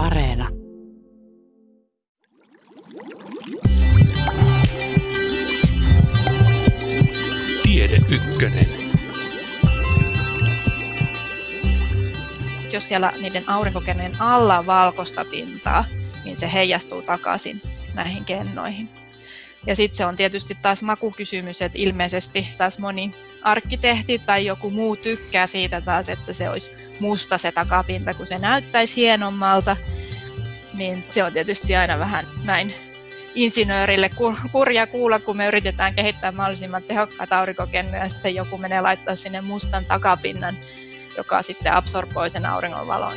[0.00, 0.48] Areena.
[7.62, 8.66] Tiede Ykkönen.
[12.72, 15.84] Jos siellä niiden aurinkokennojen alla on valkoista pintaa,
[16.24, 17.62] niin se heijastuu takaisin
[17.94, 18.88] näihin kennoihin.
[19.66, 24.96] Ja sitten se on tietysti taas makukysymys, että ilmeisesti taas moni arkkitehti tai joku muu
[24.96, 29.76] tykkää siitä taas, että se olisi musta se takapinta, kun se näyttäisi hienommalta.
[30.74, 32.74] Niin se on tietysti aina vähän näin
[33.34, 34.10] insinöörille
[34.52, 39.40] kurja kuulla, kun me yritetään kehittää mahdollisimman tehokkaita aurinkokennoja ja sitten joku menee laittaa sinne
[39.40, 40.56] mustan takapinnan,
[41.16, 43.16] joka sitten absorboi sen auringonvalon.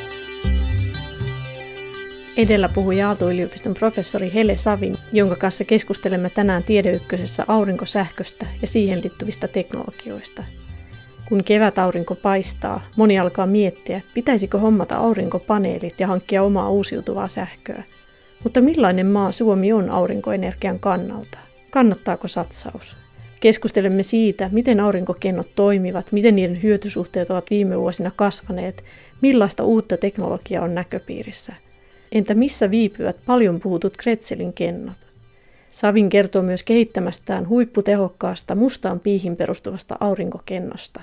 [2.36, 9.48] Edellä puhui Aalto-yliopiston professori Hele Savin, jonka kanssa keskustelemme tänään Tiedeykkösessä aurinkosähköstä ja siihen liittyvistä
[9.48, 10.44] teknologioista.
[11.28, 17.82] Kun kevätaurinko paistaa, moni alkaa miettiä, pitäisikö hommata aurinkopaneelit ja hankkia omaa uusiutuvaa sähköä.
[18.44, 21.38] Mutta millainen maa Suomi on aurinkoenergian kannalta?
[21.70, 22.96] Kannattaako satsaus?
[23.40, 28.84] Keskustelemme siitä, miten aurinkokennot toimivat, miten niiden hyötysuhteet ovat viime vuosina kasvaneet,
[29.20, 31.52] millaista uutta teknologiaa on näköpiirissä.
[32.12, 34.96] Entä missä viipyvät paljon puhutut Kretselin kennot?
[35.70, 41.00] Savin kertoo myös kehittämästään huipputehokkaasta mustaan piihin perustuvasta aurinkokennosta.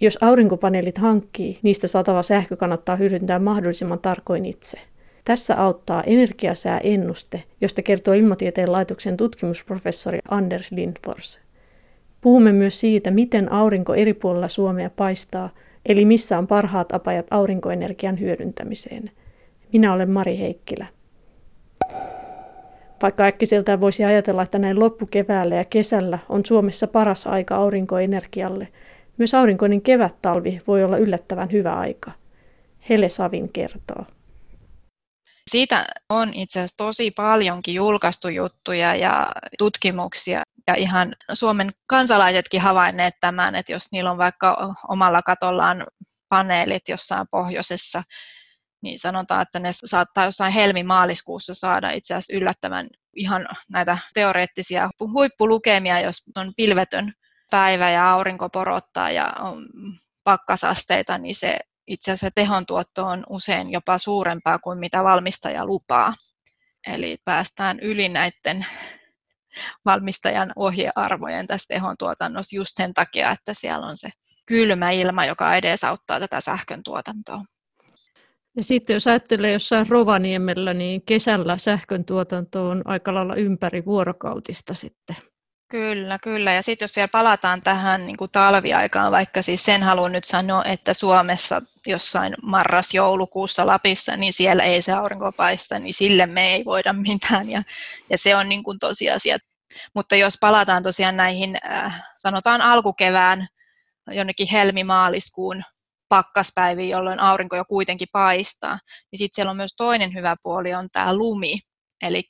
[0.00, 4.78] Jos aurinkopaneelit hankkii, niistä saatava sähkö kannattaa hyödyntää mahdollisimman tarkoin itse.
[5.24, 11.40] Tässä auttaa energiasääennuste, josta kertoo Ilmatieteen laitoksen tutkimusprofessori Anders Lindfors.
[12.20, 15.50] Puhumme myös siitä, miten aurinko eri puolilla Suomea paistaa,
[15.86, 19.10] eli missä on parhaat apajat aurinkoenergian hyödyntämiseen–
[19.72, 20.86] minä olen Mari Heikkilä.
[23.02, 28.68] Vaikka äkkiseltään voisi ajatella, että näin loppukeväällä ja kesällä on Suomessa paras aika aurinkoenergialle,
[29.18, 32.12] myös aurinkoinen kevät-talvi voi olla yllättävän hyvä aika.
[32.88, 34.04] Hele Savin kertoo.
[35.50, 43.14] Siitä on itse asiassa tosi paljonkin julkaistu juttuja ja tutkimuksia ja ihan Suomen kansalaisetkin havainneet
[43.20, 45.86] tämän, että jos niillä on vaikka omalla katollaan
[46.28, 48.02] paneelit jossain pohjoisessa
[48.82, 56.00] niin sanotaan, että ne saattaa jossain helmi-maaliskuussa saada itse asiassa yllättävän ihan näitä teoreettisia huippulukemia,
[56.00, 57.12] jos on pilvetön
[57.50, 59.66] päivä ja aurinko porottaa ja on
[60.24, 66.14] pakkasasteita, niin se itse asiassa tehon tuotto on usein jopa suurempaa kuin mitä valmistaja lupaa.
[66.86, 68.66] Eli päästään yli näiden
[69.84, 74.08] valmistajan ohjearvojen tässä tehon tuotannossa just sen takia, että siellä on se
[74.46, 77.44] kylmä ilma, joka edesauttaa tätä sähkön tuotantoa.
[78.56, 84.74] Ja sitten jos ajattelee jossain Rovaniemellä, niin kesällä sähkön tuotanto on aika lailla ympäri vuorokautista
[84.74, 85.16] sitten.
[85.70, 86.52] Kyllä, kyllä.
[86.52, 90.64] Ja sitten jos vielä palataan tähän niin kuin talviaikaan, vaikka siis sen haluan nyt sanoa,
[90.64, 96.64] että Suomessa jossain marras-joulukuussa Lapissa, niin siellä ei se aurinko paista, niin sille me ei
[96.64, 97.50] voida mitään.
[97.50, 97.62] Ja,
[98.10, 99.38] ja se on niin kuin tosiasia.
[99.94, 103.48] Mutta jos palataan tosiaan näihin, äh, sanotaan alkukevään,
[104.10, 105.62] jonnekin helmimaaliskuun
[106.08, 108.78] pakkaspäiviin, jolloin aurinko jo kuitenkin paistaa,
[109.12, 111.60] niin sitten siellä on myös toinen hyvä puoli, on tämä lumi.
[112.02, 112.22] Eli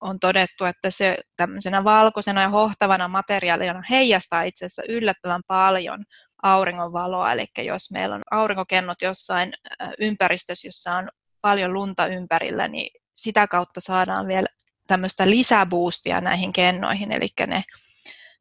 [0.00, 6.04] on todettu, että se tämmöisenä valkoisena ja hohtavana materiaalina heijastaa itse asiassa yllättävän paljon
[6.42, 7.32] auringonvaloa.
[7.32, 9.52] Eli jos meillä on aurinkokennot jossain
[10.00, 11.08] ympäristössä, jossa on
[11.40, 14.46] paljon lunta ympärillä, niin sitä kautta saadaan vielä
[14.86, 17.64] tämmöistä lisäboostia näihin kennoihin, eli ne,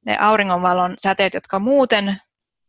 [0.05, 2.21] ne auringonvalon säteet, jotka muuten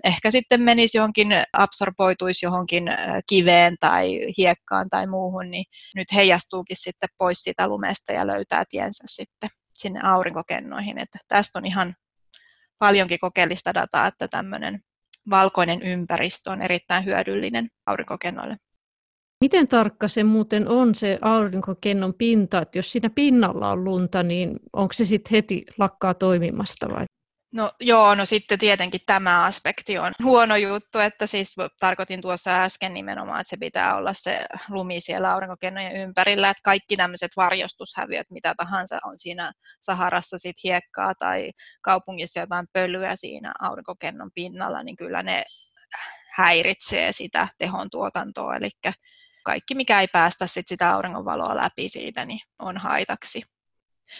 [0.04, 2.84] ehkä sitten menisi johonkin, absorboituisi johonkin
[3.28, 9.04] kiveen tai hiekkaan tai muuhun, niin nyt heijastuukin sitten pois siitä lumesta ja löytää tiensä
[9.06, 10.98] sitten sinne aurinkokennoihin.
[10.98, 11.94] Että tästä on ihan
[12.78, 14.80] paljonkin kokeellista dataa, että tämmöinen
[15.30, 18.56] valkoinen ympäristö on erittäin hyödyllinen aurinkokennoille.
[19.44, 24.56] Miten tarkka se muuten on se aurinkokennon pinta, että jos siinä pinnalla on lunta, niin
[24.72, 27.04] onko se sitten heti lakkaa toimimasta vai?
[27.52, 32.94] No joo, no sitten tietenkin tämä aspekti on huono juttu, että siis tarkoitin tuossa äsken
[32.94, 38.54] nimenomaan, että se pitää olla se lumi siellä aurinkokennojen ympärillä, että kaikki tämmöiset varjostushäviöt, mitä
[38.56, 41.50] tahansa on siinä Saharassa sit hiekkaa tai
[41.82, 45.44] kaupungissa jotain pölyä siinä aurinkokennon pinnalla, niin kyllä ne
[46.34, 48.70] häiritsee sitä tehon tuotantoa, eli
[49.44, 53.42] kaikki mikä ei päästä sit sitä auringonvaloa läpi siitä, niin on haitaksi.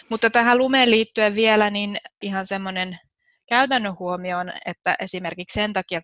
[0.09, 2.99] Mutta tähän lumeen liittyen vielä, niin ihan semmoinen
[3.51, 6.01] käytännön huomioon, että esimerkiksi sen takia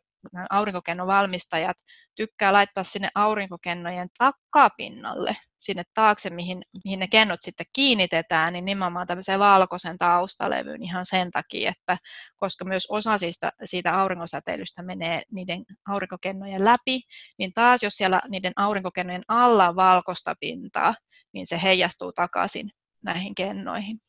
[0.51, 1.77] aurinkokennovalmistajat
[2.15, 9.07] tykkää laittaa sinne aurinkokennojen takapinnalle, sinne taakse, mihin, mihin ne kennot sitten kiinnitetään, niin nimenomaan
[9.07, 11.99] tämmöiseen valkoisen taustalevyyn ihan sen takia, että
[12.37, 17.01] koska myös osa siitä, siitä aurinkosäteilystä menee niiden aurinkokennojen läpi,
[17.39, 20.95] niin taas jos siellä niiden aurinkokennojen alla on valkoista pintaa,
[21.33, 22.71] niin se heijastuu takaisin
[23.03, 24.01] näihin kennoihin.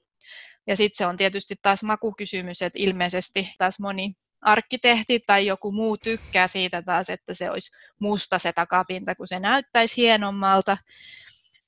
[0.67, 5.97] Ja sitten se on tietysti taas makukysymys, että ilmeisesti taas moni arkkitehti tai joku muu
[5.97, 10.77] tykkää siitä taas, että se olisi musta se takapinta, kun se näyttäisi hienommalta,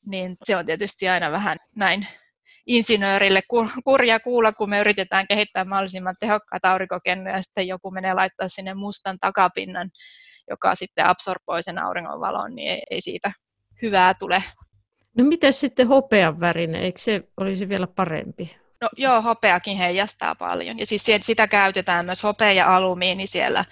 [0.06, 2.08] niin se on tietysti aina vähän näin
[2.68, 3.42] insinöörille
[3.84, 8.74] kurja kuulla, kun me yritetään kehittää mahdollisimman tehokkaita aurinkokennoja, ja sitten joku menee laittaa sinne
[8.74, 9.90] mustan takapinnan,
[10.50, 13.32] joka sitten absorboi sen auringonvalon, niin ei, siitä
[13.82, 14.44] hyvää tule.
[15.18, 18.56] No miten sitten hopean värinen, eikö se olisi vielä parempi?
[18.82, 20.80] No joo, hopeakin heijastaa paljon.
[20.80, 23.66] Ja siis sitä käytetään myös hopea ja alumiini siellä,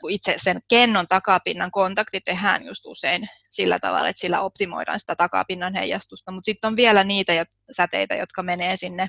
[0.00, 5.16] kun itse sen kennon takapinnan kontakti tehdään just usein sillä tavalla, että sillä optimoidaan sitä
[5.16, 6.32] takapinnan heijastusta.
[6.32, 9.08] Mutta sitten on vielä niitä säteitä, jotka menee sinne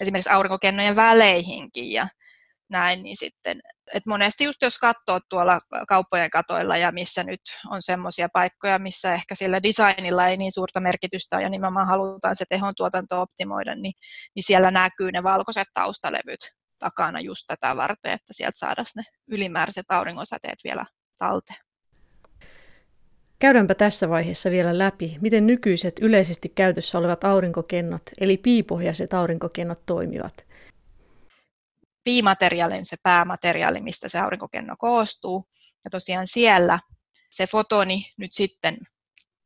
[0.00, 2.08] esimerkiksi aurinkokennojen väleihinkin ja
[2.68, 3.60] näin, niin sitten,
[3.94, 7.40] että monesti just jos katsoo tuolla kauppojen katoilla ja missä nyt
[7.70, 12.44] on semmoisia paikkoja, missä ehkä sillä designilla ei niin suurta merkitystä ja nimenomaan halutaan se
[12.48, 13.94] tehon tuotanto optimoida, niin,
[14.34, 16.40] niin siellä näkyy ne valkoiset taustalevyt
[16.78, 20.86] takana just tätä varten, että sieltä saadaan ne ylimääräiset auringonsäteet vielä
[21.18, 21.66] talteen.
[23.38, 30.46] Käydäänpä tässä vaiheessa vielä läpi, miten nykyiset yleisesti käytössä olevat aurinkokennot, eli piipohjaiset aurinkokennot toimivat.
[32.06, 35.48] Piimateriaali on se päämateriaali, mistä se aurinkokenno koostuu.
[35.84, 36.78] Ja tosiaan siellä
[37.30, 38.78] se fotoni nyt sitten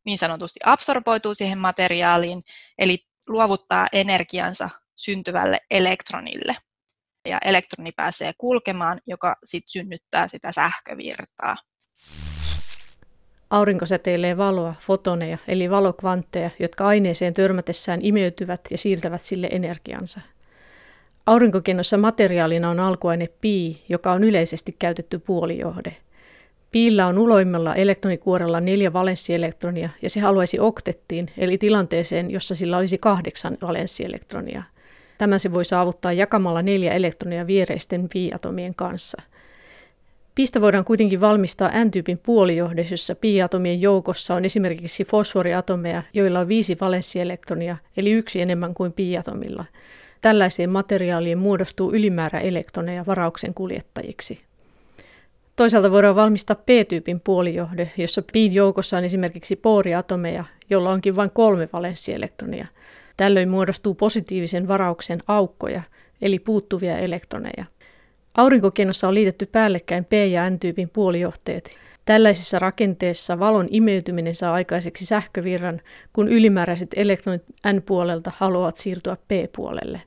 [0.04, 2.44] niin sanotusti absorboituu siihen materiaaliin,
[2.78, 6.56] eli luovuttaa energiansa syntyvälle elektronille.
[7.28, 11.56] Ja elektroni pääsee kulkemaan, joka sitten synnyttää sitä sähkövirtaa.
[13.50, 20.20] Aurinko säteilee valoa, fotoneja eli valokvantteja, jotka aineeseen törmätessään imeytyvät ja siirtävät sille energiansa.
[21.26, 25.96] Aurinkokennossa materiaalina on alkuaine pi, joka on yleisesti käytetty puolijohde.
[26.72, 32.99] Piillä on uloimmalla elektronikuorella neljä valenssielektronia ja se haluaisi oktettiin, eli tilanteeseen, jossa sillä olisi
[32.99, 34.62] kahdeksan valenssielektronia.
[35.19, 39.23] Tämän se voi saavuttaa jakamalla neljä elektronia viereisten pi-atomien kanssa.
[40.34, 46.76] Pistä voidaan kuitenkin valmistaa N-tyypin puolijohde, jossa pi-atomien joukossa on esimerkiksi fosforiatomeja, joilla on viisi
[46.81, 49.64] valenssielektronia, eli yksi enemmän kuin pi-atomilla–
[50.20, 54.40] Tällaiseen materiaaliin muodostuu ylimäärä elektroneja varauksen kuljettajiksi.
[55.56, 61.69] Toisaalta voidaan valmistaa P-tyypin puolijohde, jossa Pin joukossa on esimerkiksi pooriatomeja, jolla onkin vain kolme
[61.72, 62.67] valenssielektronia.
[63.17, 65.82] Tällöin muodostuu positiivisen varauksen aukkoja,
[66.23, 67.64] eli puuttuvia elektroneja.
[68.34, 71.70] Aurinkokennossa on liitetty päällekkäin P- ja N-tyypin puolijohteet.
[72.05, 75.81] Tällaisessa rakenteessa valon imeytyminen saa aikaiseksi sähkövirran,
[76.12, 77.43] kun ylimääräiset elektronit
[77.73, 80.00] N-puolelta haluavat siirtyä P-puolelle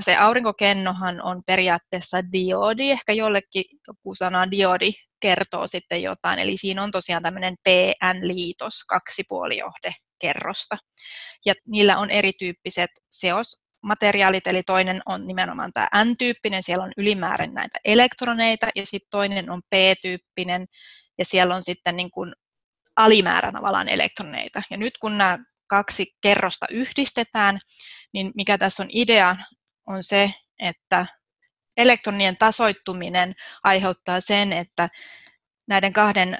[0.00, 6.82] se aurinkokennohan on periaatteessa diodi, ehkä jollekin joku sana diodi kertoo sitten jotain, eli siinä
[6.82, 10.76] on tosiaan tämmöinen PN-liitos, kaksipuolijohde kerrosta.
[11.46, 17.78] Ja niillä on erityyppiset seosmateriaalit, eli toinen on nimenomaan tämä N-tyyppinen, siellä on ylimäärin näitä
[17.84, 20.66] elektroneita, ja sitten toinen on P-tyyppinen,
[21.18, 22.32] ja siellä on sitten niin kuin
[22.96, 24.62] alimäärän tavallaan elektroneita.
[24.70, 27.58] Ja nyt kun nämä kaksi kerrosta yhdistetään,
[28.12, 29.36] niin mikä tässä on idea,
[29.88, 31.06] on se, että
[31.76, 34.88] elektronien tasoittuminen aiheuttaa sen, että
[35.66, 36.38] näiden kahden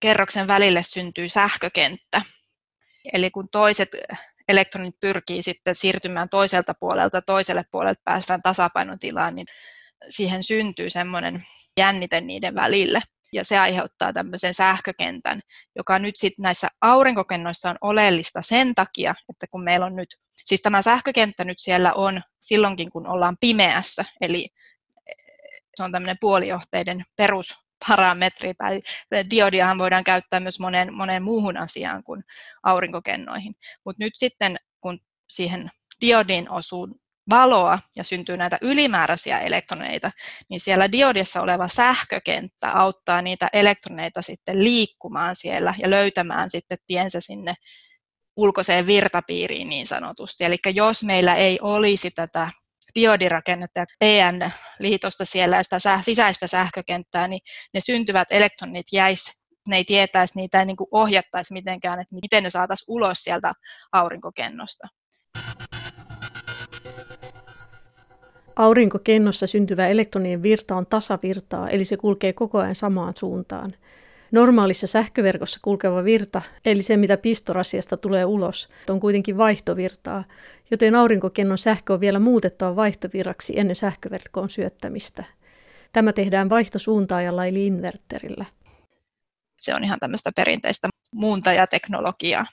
[0.00, 2.22] kerroksen välille syntyy sähkökenttä.
[3.12, 3.88] Eli kun toiset
[4.48, 9.46] elektronit pyrkii sitten siirtymään toiselta puolelta toiselle puolelle, päästään tasapainotilaan, niin
[10.08, 11.46] siihen syntyy semmoinen
[11.76, 13.00] jännite niiden välille
[13.32, 15.40] ja se aiheuttaa tämmöisen sähkökentän,
[15.76, 20.62] joka nyt sitten näissä aurinkokennoissa on oleellista sen takia, että kun meillä on nyt, siis
[20.62, 24.48] tämä sähkökenttä nyt siellä on silloinkin, kun ollaan pimeässä, eli
[25.76, 28.80] se on tämmöinen puolijohteiden perusparametri, tai
[29.30, 32.22] diodiahan voidaan käyttää myös moneen, moneen muuhun asiaan kuin
[32.62, 33.54] aurinkokennoihin.
[33.84, 35.70] Mutta nyt sitten, kun siihen
[36.00, 36.99] diodin osuu
[37.30, 40.10] valoa ja syntyy näitä ylimääräisiä elektroneita,
[40.48, 47.20] niin siellä diodissa oleva sähkökenttä auttaa niitä elektroneita sitten liikkumaan siellä ja löytämään sitten tiensä
[47.20, 47.54] sinne
[48.36, 50.44] ulkoiseen virtapiiriin niin sanotusti.
[50.44, 52.50] Eli jos meillä ei olisi tätä
[52.94, 57.40] diodirakennetta ja PN-liitosta siellä ja sitä sisäistä sähkökenttää, niin
[57.74, 59.32] ne syntyvät elektronit jäisi
[59.68, 63.52] ne ei tietäisi, niitä ei niin ohjattaisi mitenkään, että miten ne saataisiin ulos sieltä
[63.92, 64.88] aurinkokennosta.
[68.60, 73.74] Aurinkokennossa syntyvä elektronien virta on tasavirtaa, eli se kulkee koko ajan samaan suuntaan.
[74.30, 80.24] Normaalissa sähköverkossa kulkeva virta, eli se mitä pistorasiasta tulee ulos, on kuitenkin vaihtovirtaa,
[80.70, 85.24] joten aurinkokennon sähkö on vielä muutettava vaihtovirraksi ennen sähköverkkoon syöttämistä.
[85.92, 88.44] Tämä tehdään vaihtosuuntaajalla eli inverterillä.
[89.58, 92.46] Se on ihan tämmöistä perinteistä muuntajateknologiaa.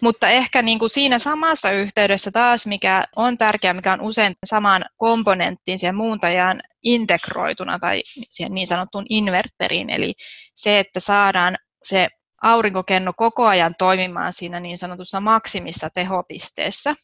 [0.00, 4.84] Mutta ehkä niin kuin siinä samassa yhteydessä taas, mikä on tärkeää, mikä on usein samaan
[4.96, 10.14] komponenttiin siihen muuntajaan integroituna tai siihen niin sanottuun inverteriin, eli
[10.54, 12.08] se, että saadaan se
[12.42, 16.94] aurinkokenno koko ajan toimimaan siinä niin sanotussa maksimissa tehopisteessä.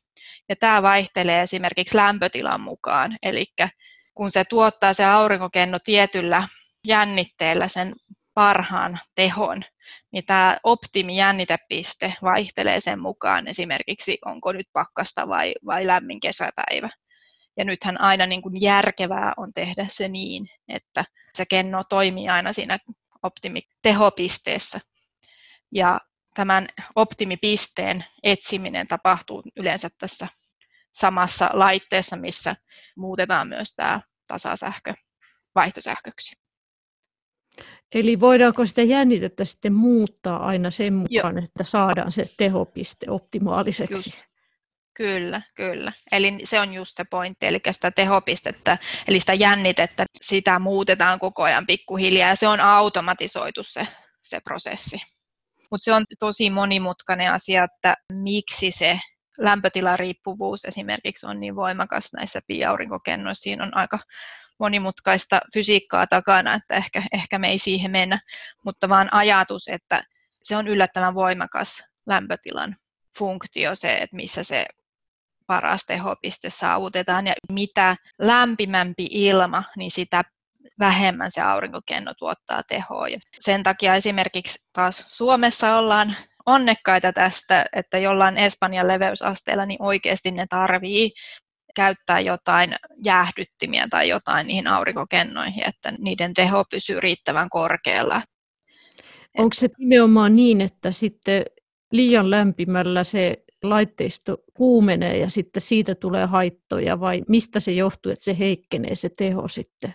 [0.49, 3.45] Ja tämä vaihtelee esimerkiksi lämpötilan mukaan, eli
[4.15, 6.49] kun se tuottaa se aurinkokenno tietyllä
[6.85, 7.95] jännitteellä sen
[8.35, 9.65] parhaan tehon,
[10.13, 16.91] niin tämä optimijännitepiste vaihtelee sen mukaan esimerkiksi, onko nyt pakkasta vai, vai lämmin kesäpäivä.
[17.57, 21.05] Ja nythän aina niin kuin järkevää on tehdä se niin, että
[21.35, 22.79] se kenno toimii aina siinä
[23.23, 24.81] optimitehopisteessä.
[25.73, 26.01] Ja
[26.35, 30.29] tämän optimipisteen etsiminen tapahtuu yleensä tässä
[30.93, 32.57] samassa laitteessa, missä
[32.97, 34.95] muutetaan myös tämä tasasähkö
[35.55, 36.48] vaihtosähköksi.
[37.95, 41.45] Eli voidaanko sitä jännitettä sitten muuttaa aina sen mukaan, Joo.
[41.45, 44.11] että saadaan se tehopiste optimaaliseksi?
[44.11, 44.29] Just.
[44.95, 45.93] Kyllä, kyllä.
[46.13, 51.43] Eli se on just se pointti, eli sitä tehopistettä, eli sitä jännitettä, sitä muutetaan koko
[51.43, 53.87] ajan pikkuhiljaa ja se on automatisoitu se,
[54.23, 54.97] se prosessi.
[55.71, 59.01] Mutta se on tosi monimutkainen asia, että miksi se
[59.39, 63.43] lämpötilariippuvuus esimerkiksi on niin voimakas näissä piiaurinkokennoissa.
[63.43, 63.99] Siinä on aika
[64.59, 68.19] monimutkaista fysiikkaa takana, että ehkä, ehkä me ei siihen mennä,
[68.65, 70.05] mutta vaan ajatus, että
[70.43, 72.77] se on yllättävän voimakas lämpötilan
[73.19, 74.67] funktio, se, että missä se
[75.47, 80.23] paras tehopiste saavutetaan ja mitä lämpimämpi ilma, niin sitä
[80.79, 83.09] vähemmän se aurinkokenno tuottaa tehoa.
[83.09, 90.31] Ja sen takia esimerkiksi taas Suomessa ollaan onnekkaita tästä, että jollain Espanjan leveysasteella niin oikeasti
[90.31, 91.13] ne tarvii
[91.79, 98.23] käyttää jotain jäähdyttimiä tai jotain niihin aurinkokennoihin, että niiden teho pysyy riittävän korkealla.
[99.39, 101.45] Onko se nimenomaan niin, että sitten
[101.93, 108.25] liian lämpimällä se laitteisto kuumenee ja sitten siitä tulee haittoja vai mistä se johtuu, että
[108.25, 109.95] se heikkenee se teho sitten?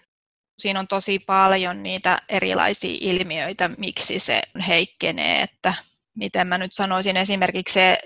[0.60, 5.74] Siinä on tosi paljon niitä erilaisia ilmiöitä, miksi se heikkenee, että
[6.16, 7.98] miten mä nyt sanoisin, esimerkiksi se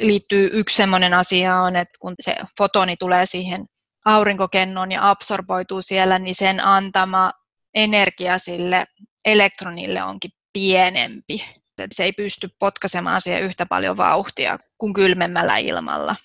[0.00, 3.66] liittyy yksi sellainen asia on, että kun se fotoni tulee siihen
[4.04, 7.32] aurinkokennoon ja absorboituu siellä, niin sen antama
[7.74, 8.86] energia sille
[9.24, 11.44] elektronille onkin pienempi.
[11.92, 16.16] Se ei pysty potkaisemaan siihen yhtä paljon vauhtia kuin kylmemmällä ilmalla.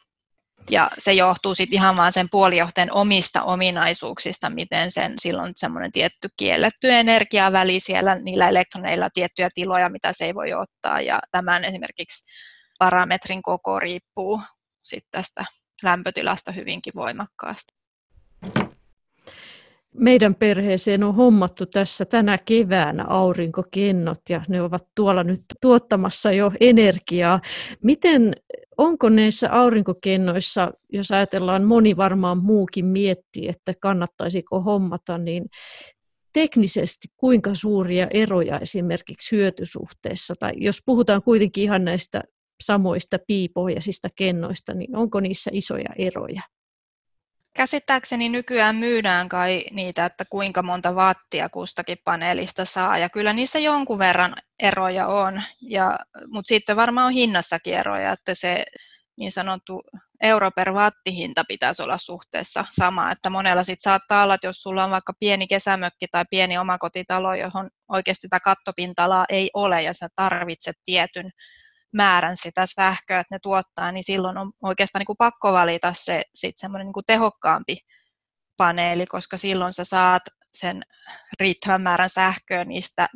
[0.70, 6.28] Ja se johtuu sitten ihan vaan sen puolijohteen omista ominaisuuksista, miten sen silloin semmoinen tietty
[6.38, 11.02] kielletty energiaväli siellä niillä elektroneilla tiettyjä tiloja, mitä se ei voi ottaa.
[11.02, 12.26] Ja tämän esimerkiksi
[12.80, 14.42] parametrin koko riippuu
[14.84, 15.46] sitten tästä
[15.84, 17.74] lämpötilasta hyvinkin voimakkaasti.
[19.94, 26.52] Meidän perheeseen on hommattu tässä tänä keväänä aurinkokennot ja ne ovat tuolla nyt tuottamassa jo
[26.60, 27.42] energiaa.
[27.84, 28.34] Miten
[28.80, 35.46] onko näissä aurinkokennoissa, jos ajatellaan moni varmaan muukin miettii, että kannattaisiko hommata, niin
[36.34, 42.24] teknisesti kuinka suuria eroja esimerkiksi hyötysuhteessa, tai jos puhutaan kuitenkin ihan näistä
[42.64, 46.42] samoista piipohjaisista kennoista, niin onko niissä isoja eroja?
[47.60, 53.60] Käsittääkseni nykyään myydään kai niitä, että kuinka monta wattia kustakin paneelista saa, ja kyllä niissä
[53.60, 58.66] jonkun verran eroja on, ja, mutta sitten varmaan on hinnassakin eroja, että se
[59.18, 59.82] niin sanottu
[60.22, 64.84] euro per wattihinta pitäisi olla suhteessa sama, että monella sitten saattaa olla, että jos sulla
[64.84, 70.08] on vaikka pieni kesämökki tai pieni omakotitalo, johon oikeasti sitä kattopinta-alaa ei ole ja sä
[70.16, 71.32] tarvitset tietyn
[71.94, 76.24] määrän sitä sähköä, että ne tuottaa, niin silloin on oikeastaan niin kuin pakko valita se
[76.36, 77.78] sit semmoinen niin kuin tehokkaampi
[78.58, 80.24] paneeli, koska silloin sä saat
[80.58, 80.84] sen
[81.40, 83.10] riittävän määrän sähköä niistä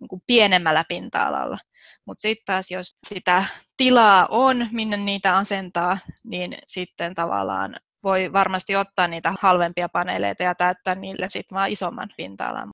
[0.00, 1.58] niin kuin pienemmällä pinta-alalla.
[2.06, 3.44] Mutta sitten taas, jos sitä
[3.76, 10.54] tilaa on, minne niitä asentaa, niin sitten tavallaan voi varmasti ottaa niitä halvempia paneeleita ja
[10.54, 12.70] täyttää niille sitten vaan isomman pinta-alan.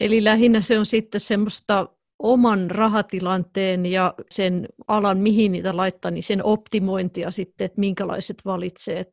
[0.00, 1.88] Eli lähinnä se on sitten semmoista
[2.22, 9.06] oman rahatilanteen ja sen alan, mihin niitä laittaa, niin sen optimointia sitten, että minkälaiset valitsee.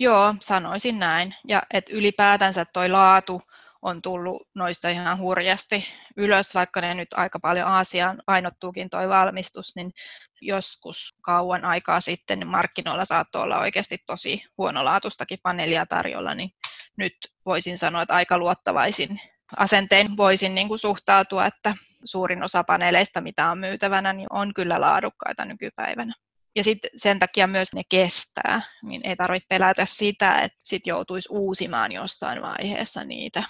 [0.00, 1.34] Joo, sanoisin näin.
[1.48, 3.42] Ja että ylipäätänsä toi laatu
[3.82, 5.84] on tullut noista ihan hurjasti
[6.16, 9.92] ylös, vaikka ne nyt aika paljon Aasiaan painottuukin toi valmistus, niin
[10.40, 16.50] joskus kauan aikaa sitten niin markkinoilla saattoi olla oikeasti tosi huonolaatustakin paneelia tarjolla, niin
[16.96, 17.14] nyt
[17.46, 19.20] voisin sanoa, että aika luottavaisin
[19.56, 24.80] asentein voisin niin kuin suhtautua, että suurin osa paneeleista, mitä on myytävänä, niin on kyllä
[24.80, 26.14] laadukkaita nykypäivänä.
[26.56, 31.28] Ja sitten sen takia myös ne kestää, niin ei tarvitse pelätä sitä, että sit joutuisi
[31.32, 33.42] uusimaan jossain vaiheessa niitä.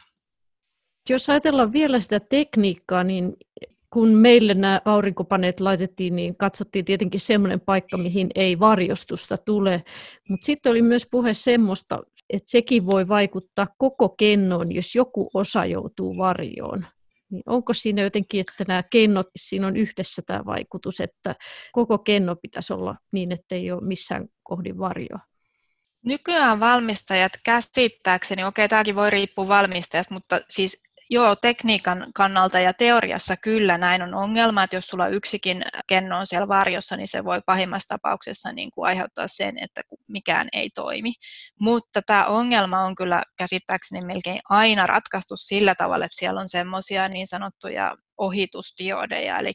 [1.11, 3.37] Jos ajatellaan vielä sitä tekniikkaa, niin
[3.91, 9.85] kun meille nämä aurinkopaneet laitettiin, niin katsottiin tietenkin semmoinen paikka, mihin ei varjostusta tule.
[10.29, 11.99] Mutta sitten oli myös puhe semmoista,
[12.31, 16.87] että sekin voi vaikuttaa koko kennoon, jos joku osa joutuu varjoon.
[17.33, 21.35] Niin onko siinä jotenkin, että nämä kennot, siinä on yhdessä tämä vaikutus, että
[21.73, 25.21] koko kenno pitäisi olla niin, että ei ole missään kohdin varjoa?
[26.05, 33.37] Nykyään valmistajat käsittääkseni, okei tämäkin voi riippua valmistajasta, mutta siis Joo, tekniikan kannalta ja teoriassa
[33.37, 37.41] kyllä näin on ongelma, että jos sulla yksikin kenno on siellä varjossa, niin se voi
[37.47, 41.13] pahimmassa tapauksessa niin kuin aiheuttaa sen, että mikään ei toimi.
[41.61, 47.09] Mutta tämä ongelma on kyllä käsittääkseni melkein aina ratkaistu sillä tavalla, että siellä on semmoisia
[47.09, 49.53] niin sanottuja ohitusdiodeja, eli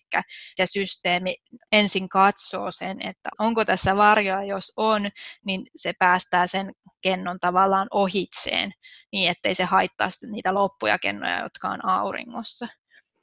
[0.55, 1.35] se systeemi
[1.71, 5.09] ensin katsoo sen, että onko tässä varjoa, jos on,
[5.45, 8.71] niin se päästää sen kennon tavallaan ohitseen,
[9.11, 12.67] niin ettei se haittaa niitä loppuja kennoja, jotka on auringossa.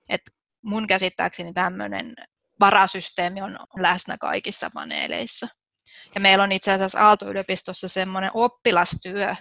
[0.09, 0.23] Et
[0.63, 2.15] mun käsittääkseni tämmöinen
[2.61, 5.49] varasysteemi on läsnä kaikissa paneeleissa.
[6.15, 9.35] Ja meillä on itse asiassa Aalto-yliopistossa semmoinen oppilastyö,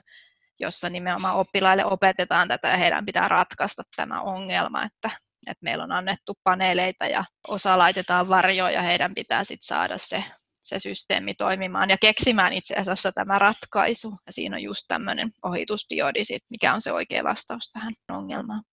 [0.59, 5.09] jossa nimenomaan oppilaille opetetaan tätä ja heidän pitää ratkaista tämä ongelma, että
[5.47, 10.23] että meillä on annettu paneeleita ja osa laitetaan varjoon ja heidän pitää sitten saada se,
[10.61, 14.17] se systeemi toimimaan ja keksimään itse asiassa tämä ratkaisu.
[14.25, 18.63] Ja siinä on just tämmöinen ohitusdiodi, sit, mikä on se oikea vastaus tähän ongelmaan.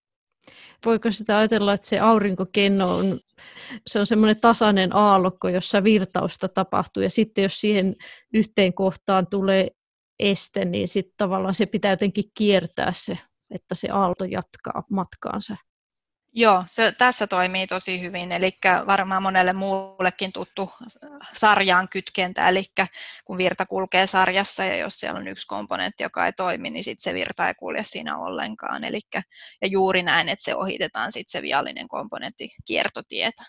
[0.87, 3.21] Voiko sitä ajatella, että se aurinkokenno on,
[3.87, 7.97] se on semmoinen tasainen aallokko, jossa virtausta tapahtuu, ja sitten jos siihen
[8.35, 9.71] yhteen kohtaan tulee
[10.19, 13.19] este, niin sitten tavallaan se pitää jotenkin kiertää se,
[13.55, 15.57] että se aalto jatkaa matkaansa.
[16.33, 20.73] Joo, se tässä toimii tosi hyvin, eli varmaan monelle muullekin tuttu
[21.33, 22.65] sarjaan kytkentä, eli
[23.25, 27.03] kun virta kulkee sarjassa ja jos siellä on yksi komponentti, joka ei toimi, niin sitten
[27.03, 28.85] se virta ei kulje siinä ollenkaan.
[28.85, 29.23] Elikkä,
[29.63, 33.45] ja juuri näin, että se ohitetaan sitten se viallinen komponentti kiertotietä.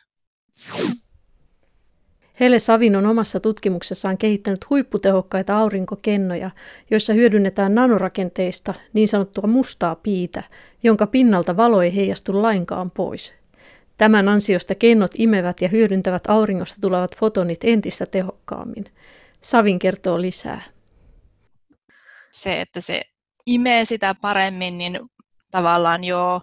[2.41, 6.51] Hele Savin on omassa tutkimuksessaan kehittänyt huipputehokkaita aurinkokennoja,
[6.91, 10.43] joissa hyödynnetään nanorakenteista niin sanottua mustaa piitä,
[10.83, 13.35] jonka pinnalta valo ei heijastu lainkaan pois.
[13.97, 18.85] Tämän ansiosta kennot imevät ja hyödyntävät auringosta tulevat fotonit entistä tehokkaammin.
[19.41, 20.61] Savin kertoo lisää.
[22.31, 23.01] Se, että se
[23.45, 24.99] imee sitä paremmin, niin
[25.51, 26.41] tavallaan jo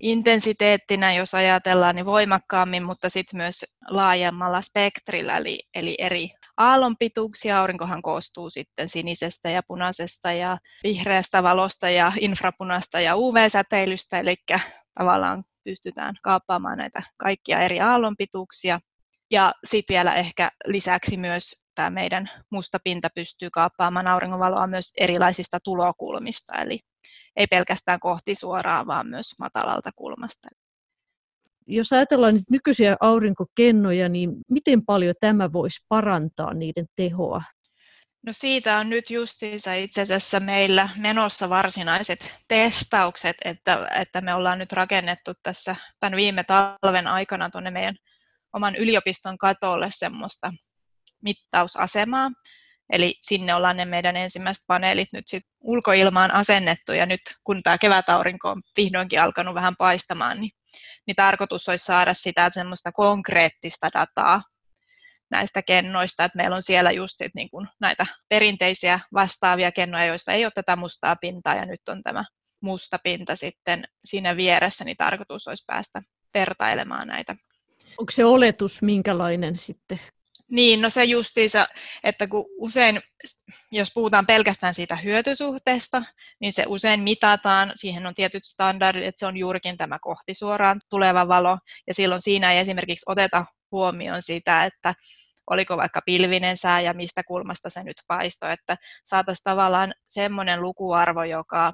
[0.00, 7.60] intensiteettinä, jos ajatellaan, niin voimakkaammin, mutta sitten myös laajemmalla spektrillä, eli, eli eri aallonpituuksia.
[7.60, 14.34] Aurinkohan koostuu sitten sinisestä ja punaisesta ja vihreästä valosta ja infrapunasta ja UV-säteilystä, eli
[14.98, 18.78] tavallaan pystytään kaappaamaan näitä kaikkia eri aallonpituuksia.
[19.30, 25.58] Ja sitten vielä ehkä lisäksi myös tämä meidän musta pinta pystyy kaappaamaan auringonvaloa myös erilaisista
[25.64, 26.80] tulokulmista, eli
[27.50, 30.48] pelkästään kohti suoraan, vaan myös matalalta kulmasta.
[31.66, 37.42] Jos ajatellaan nyt nykyisiä aurinkokennoja, niin miten paljon tämä voisi parantaa niiden tehoa?
[38.26, 44.58] No siitä on nyt justiinsa itse asiassa meillä menossa varsinaiset testaukset, että, että me ollaan
[44.58, 47.96] nyt rakennettu tässä tämän viime talven aikana tuonne meidän
[48.52, 50.52] oman yliopiston katolle semmoista
[51.22, 52.30] mittausasemaa,
[52.92, 57.78] Eli sinne ollaan ne meidän ensimmäiset paneelit nyt sit ulkoilmaan asennettu ja nyt kun tämä
[57.78, 60.50] kevätaurinko on vihdoinkin alkanut vähän paistamaan, niin,
[61.06, 64.42] niin tarkoitus olisi saada sitä semmoista konkreettista dataa
[65.30, 70.32] näistä kennoista, että meillä on siellä just sit niin kuin näitä perinteisiä vastaavia kennoja, joissa
[70.32, 72.24] ei ole tätä mustaa pintaa ja nyt on tämä
[72.60, 76.02] musta pinta sitten siinä vieressä, niin tarkoitus olisi päästä
[76.34, 77.36] vertailemaan näitä.
[77.98, 80.00] Onko se oletus minkälainen sitten?
[80.54, 81.68] Niin, no se justiinsa,
[82.04, 83.00] että kun usein,
[83.72, 86.02] jos puhutaan pelkästään siitä hyötysuhteesta,
[86.40, 90.80] niin se usein mitataan, siihen on tietyt standardit, että se on juurikin tämä kohti suoraan
[90.90, 94.94] tuleva valo, ja silloin siinä ei esimerkiksi oteta huomioon sitä, että
[95.50, 101.24] oliko vaikka pilvinen sää ja mistä kulmasta se nyt paistoi, että saataisiin tavallaan semmoinen lukuarvo,
[101.24, 101.72] joka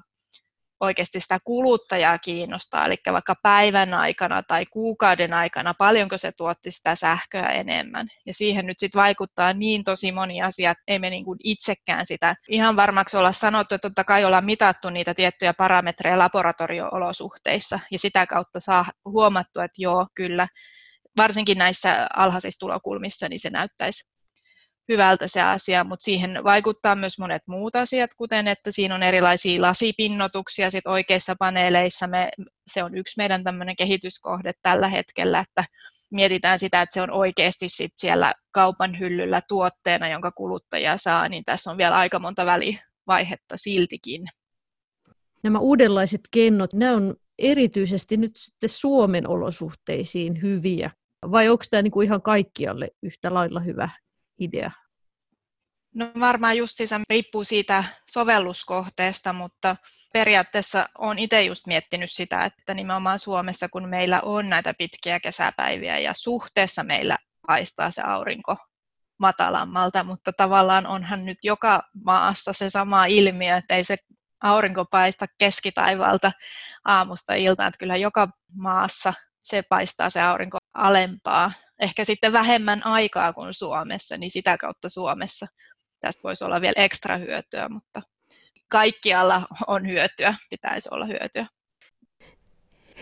[0.80, 6.94] oikeasti sitä kuluttajaa kiinnostaa, eli vaikka päivän aikana tai kuukauden aikana, paljonko se tuotti sitä
[6.94, 8.08] sähköä enemmän.
[8.26, 12.06] Ja siihen nyt sitten vaikuttaa niin tosi moni asia, että ei me niin kuin itsekään
[12.06, 17.98] sitä ihan varmaksi olla sanottu, että totta kai ollaan mitattu niitä tiettyjä parametreja laboratorio-olosuhteissa, ja
[17.98, 20.48] sitä kautta saa huomattua, että joo, kyllä,
[21.16, 24.10] varsinkin näissä alhaisissa tulokulmissa, niin se näyttäisi
[24.90, 29.62] hyvältä se asia, mutta siihen vaikuttaa myös monet muut asiat, kuten että siinä on erilaisia
[29.62, 32.06] lasipinnotuksia sit oikeissa paneeleissa.
[32.06, 32.28] Me,
[32.66, 35.64] se on yksi meidän tämmöinen kehityskohde tällä hetkellä, että
[36.10, 41.44] mietitään sitä, että se on oikeasti sit siellä kaupan hyllyllä tuotteena, jonka kuluttaja saa, niin
[41.44, 44.22] tässä on vielä aika monta välivaihetta siltikin.
[45.42, 50.90] Nämä uudenlaiset kennot, ne on erityisesti nyt sitten Suomen olosuhteisiin hyviä,
[51.30, 53.88] vai onko tämä niinku ihan kaikkialle yhtä lailla hyvä
[54.40, 54.70] idea?
[55.94, 59.76] No varmaan justiinsa riippuu siitä sovelluskohteesta, mutta
[60.12, 65.98] periaatteessa olen itse just miettinyt sitä, että nimenomaan Suomessa, kun meillä on näitä pitkiä kesäpäiviä
[65.98, 68.56] ja suhteessa meillä paistaa se aurinko
[69.18, 73.96] matalammalta, mutta tavallaan onhan nyt joka maassa se sama ilmiö, että ei se
[74.42, 76.32] aurinko paista keskitaivalta
[76.84, 81.52] aamusta iltaan, että kyllä joka maassa se paistaa se aurinko alempaa.
[81.80, 85.46] Ehkä sitten vähemmän aikaa kuin Suomessa, niin sitä kautta Suomessa
[86.00, 88.02] tästä voisi olla vielä ekstra hyötyä, mutta
[88.68, 91.46] kaikkialla on hyötyä, pitäisi olla hyötyä.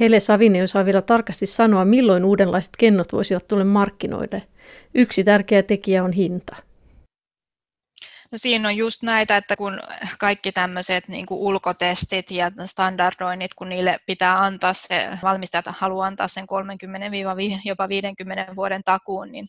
[0.00, 4.42] Hele Savinen osaa vielä tarkasti sanoa, milloin uudenlaiset kennot voisivat tulla markkinoille.
[4.94, 6.56] Yksi tärkeä tekijä on hinta.
[8.32, 9.80] No siinä on just näitä, että kun
[10.18, 16.46] kaikki tämmöiset niin ulkotestit ja standardoinnit, kun niille pitää antaa se, valmistajat haluaa antaa sen
[16.46, 17.16] 30
[17.64, 19.48] jopa 50 vuoden takuun, niin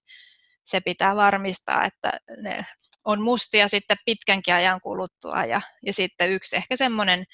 [0.64, 2.12] se pitää varmistaa, että
[2.44, 2.66] ne
[3.06, 5.46] on mustia sitten pitkänkin ajan kuluttua.
[5.46, 7.26] Ja, ja sitten yksi ehkä semmoinen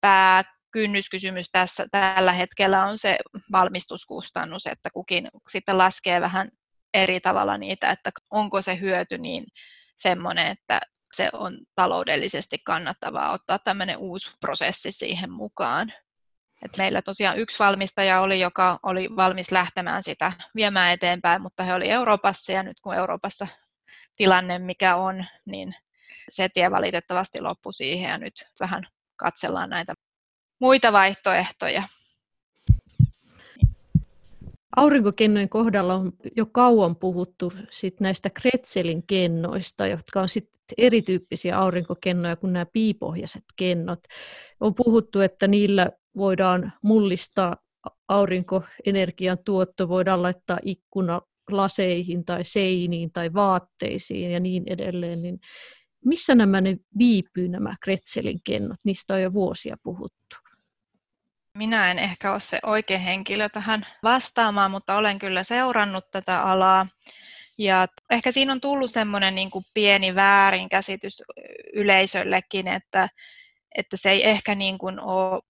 [0.00, 3.18] pääkynnyskysymys tässä tällä hetkellä on se
[3.52, 6.48] valmistuskustannus, että kukin sitten laskee vähän
[6.94, 9.44] eri tavalla niitä, että onko se hyöty niin
[9.96, 10.80] semmoinen, että
[11.16, 15.92] se on taloudellisesti kannattavaa ottaa tämmöinen uusi prosessi siihen mukaan.
[16.64, 21.74] Et meillä tosiaan yksi valmistaja oli, joka oli valmis lähtemään sitä viemään eteenpäin, mutta he
[21.74, 23.46] oli Euroopassa ja nyt kun Euroopassa
[24.16, 25.74] tilanne mikä on, niin
[26.28, 28.82] se tie valitettavasti loppui siihen ja nyt vähän
[29.16, 29.94] katsellaan näitä
[30.60, 31.82] muita vaihtoehtoja.
[34.76, 42.36] Aurinkokennojen kohdalla on jo kauan puhuttu sit näistä Kretselin kennoista, jotka on sit erityyppisiä aurinkokennoja
[42.36, 44.00] kuin nämä piipohjaiset kennot.
[44.60, 47.56] On puhuttu, että niillä voidaan mullistaa
[48.08, 55.38] aurinkoenergian tuotto, voidaan laittaa ikkuna laseihin tai seiniin tai vaatteisiin ja niin edelleen, niin
[56.04, 58.78] missä nämä ne viipyy nämä Kretselin kennot?
[58.84, 60.36] Niistä on jo vuosia puhuttu.
[61.54, 66.86] Minä en ehkä ole se oikea henkilö tähän vastaamaan, mutta olen kyllä seurannut tätä alaa.
[67.58, 71.22] Ja ehkä siinä on tullut semmoinen niin kuin pieni väärinkäsitys
[71.74, 73.08] yleisöllekin, että,
[73.74, 75.40] että se ei ehkä niin kuin ole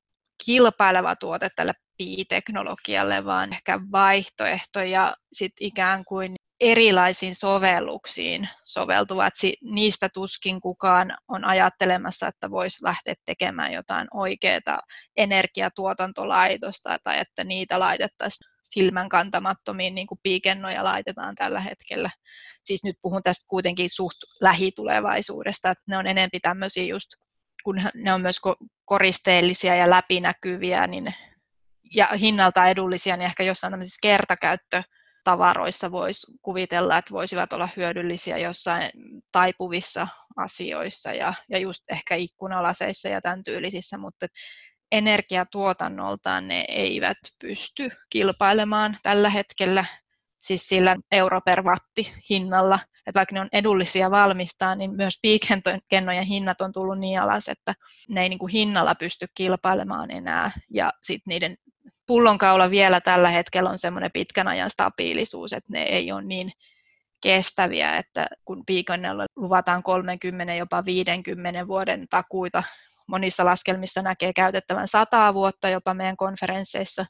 [0.45, 9.35] kilpaileva tuote tälle pi-teknologialle, vaan ehkä vaihtoehto ja sitten ikään kuin erilaisiin sovelluksiin soveltuvat.
[9.63, 14.83] Niistä tuskin kukaan on ajattelemassa, että voisi lähteä tekemään jotain oikeaa
[15.17, 22.11] energiatuotantolaitosta tai että niitä laitettaisiin silmän kantamattomiin, niin kuin piikennoja laitetaan tällä hetkellä.
[22.63, 27.09] Siis nyt puhun tästä kuitenkin suht lähitulevaisuudesta, että ne on enempi tämmöisiä just,
[27.65, 28.41] kun ne on myös
[28.85, 31.15] koristeellisia ja läpinäkyviä, niin
[31.95, 33.99] ja hinnalta edullisia, niin ehkä jossain tämmöisissä
[35.25, 38.91] kertakäyttötavaroissa voisi kuvitella, että voisivat olla hyödyllisiä jossain
[39.33, 44.27] taipuvissa asioissa ja, ja just ehkä ikkunalaseissa ja tämän tyylisissä, mutta
[44.93, 49.85] energiatuotannoltaan ne eivät pysty kilpailemaan tällä hetkellä
[50.43, 56.25] siis sillä euro per watti hinnalla, että vaikka ne on edullisia valmistaa, niin myös piikentojen
[56.25, 57.75] hinnat on tullut niin alas, että
[58.09, 61.57] ne ei niin kuin hinnalla pysty kilpailemaan enää, ja sitten niiden
[62.07, 66.53] pullonkaula vielä tällä hetkellä on semmoinen pitkän ajan stabiilisuus, että ne ei ole niin
[67.23, 72.63] kestäviä, että kun piikonnella luvataan 30, jopa 50 vuoden takuita,
[73.07, 77.07] monissa laskelmissa näkee käytettävän 100 vuotta jopa meidän konferensseissa,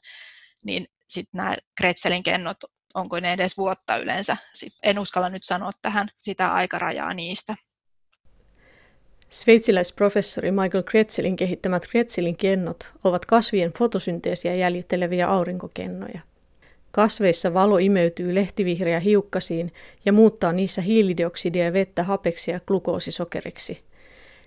[0.65, 2.57] niin sitten nämä Kretselin kennot,
[2.93, 7.55] onko ne edes vuotta yleensä, sit en uskalla nyt sanoa tähän sitä aikarajaa niistä.
[9.29, 16.19] Sveitsiläisprofessori Michael Kretzelin kehittämät Kretzelin kennot ovat kasvien fotosynteesiä jäljitteleviä aurinkokennoja.
[16.91, 19.71] Kasveissa valo imeytyy lehtivihreä hiukkasiin
[20.05, 23.79] ja muuttaa niissä hiilidioksidia ja vettä hapeksi ja glukoosisokeriksi.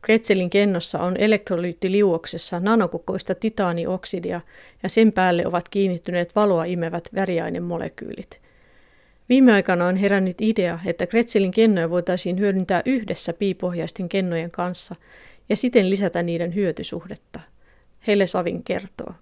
[0.03, 4.41] Kretzelin kennossa on elektrolyyttiliuoksessa nanokokoista titaanioksidia
[4.83, 8.41] ja sen päälle ovat kiinnittyneet valoa imevät väriainemolekyylit–
[9.29, 14.95] Viime aikana on herännyt idea, että Kretselin kennoja voitaisiin hyödyntää yhdessä piipohjaisten kennojen kanssa
[15.49, 17.41] ja siten lisätä niiden hyötysuhdetta.
[18.07, 19.15] Heille Savin kertoo.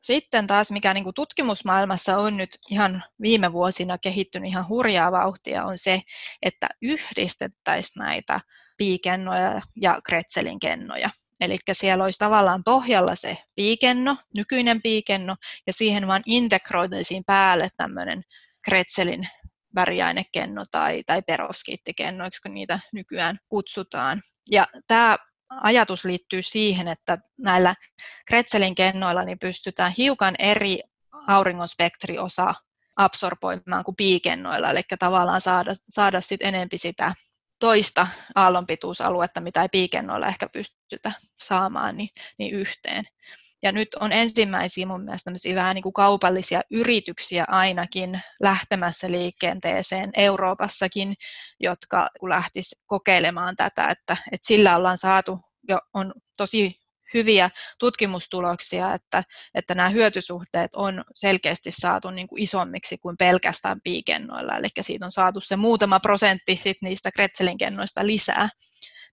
[0.00, 5.64] Sitten taas, mikä niin kuin tutkimusmaailmassa on nyt ihan viime vuosina kehittynyt ihan hurjaa vauhtia,
[5.64, 6.02] on se,
[6.42, 8.40] että yhdistettäisiin näitä
[8.76, 11.10] piikennoja ja kretselin kennoja.
[11.40, 18.22] Eli siellä olisi tavallaan pohjalla se piikenno, nykyinen piikenno, ja siihen vaan integroitaisiin päälle tämmöinen
[18.64, 19.28] kretselin
[19.74, 24.22] väriainekenno tai, tai peroskiittikenno, kun niitä nykyään kutsutaan.
[24.50, 25.16] Ja tämä
[25.50, 27.74] ajatus liittyy siihen, että näillä
[28.26, 30.80] Kretselin kennoilla niin pystytään hiukan eri
[31.28, 32.54] auringonspektriosa
[32.96, 37.14] absorboimaan kuin piikennoilla, eli tavallaan saada, saada sit enempi sitä
[37.58, 43.04] toista aallonpituusaluetta, mitä ei piikennoilla ehkä pystytä saamaan niin, niin yhteen.
[43.62, 51.14] Ja nyt on ensimmäisiä mun mielestä vähän niin kuin kaupallisia yrityksiä ainakin lähtemässä liikenteeseen Euroopassakin,
[51.60, 56.80] jotka lähtis kokeilemaan tätä, että, että sillä ollaan saatu jo on tosi
[57.14, 64.56] hyviä tutkimustuloksia, että, että nämä hyötysuhteet on selkeästi saatu niin kuin isommiksi kuin pelkästään piikennoilla,
[64.56, 68.48] eli siitä on saatu se muutama prosentti sit niistä Kretselin kennoista lisää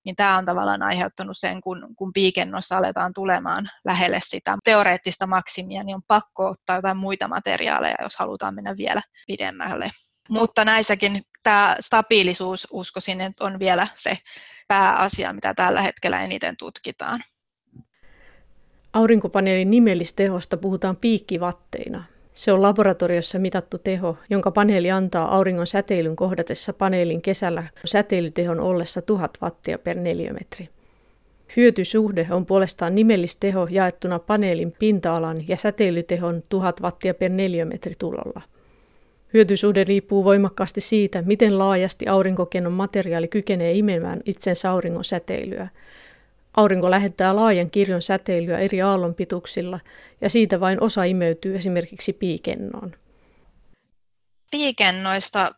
[0.08, 5.84] niin tämä on tavallaan aiheuttanut sen, kun, kun piikennossa aletaan tulemaan lähelle sitä teoreettista maksimia,
[5.84, 9.92] niin on pakko ottaa jotain muita materiaaleja, jos halutaan mennä vielä pidemmälle.
[10.30, 14.18] Mutta näissäkin tämä stabiilisuus, uskoisin, että on vielä se
[14.68, 17.24] pääasia, mitä tällä hetkellä eniten tutkitaan.
[18.94, 22.04] Aurinkopaneelin nimellistehosta puhutaan piikkivatteina.
[22.38, 29.02] Se on laboratoriossa mitattu teho, jonka paneeli antaa auringon säteilyn kohdatessa paneelin kesällä säteilytehon ollessa
[29.02, 30.70] 1000 wattia per neliömetri.
[31.56, 38.42] Hyötysuhde on puolestaan nimellisteho jaettuna paneelin pinta-alan ja säteilytehon 1000 wattia per neliömetri tulolla.
[39.34, 45.68] Hyötysuhde riippuu voimakkaasti siitä, miten laajasti aurinkokennon materiaali kykenee imemään itsensä auringon säteilyä–
[46.58, 49.80] Aurinko lähettää laajan kirjon säteilyä eri aallonpituuksilla
[50.22, 52.96] ja siitä vain osa imeytyy esimerkiksi piikennoon.
[54.52, 55.56] Piikennoista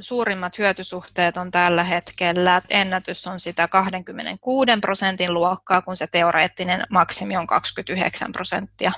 [0.00, 2.62] suurimmat hyötysuhteet on tällä hetkellä.
[2.70, 8.92] Ennätys on sitä 26 prosentin luokkaa, kun se teoreettinen maksimi on 29 prosenttia.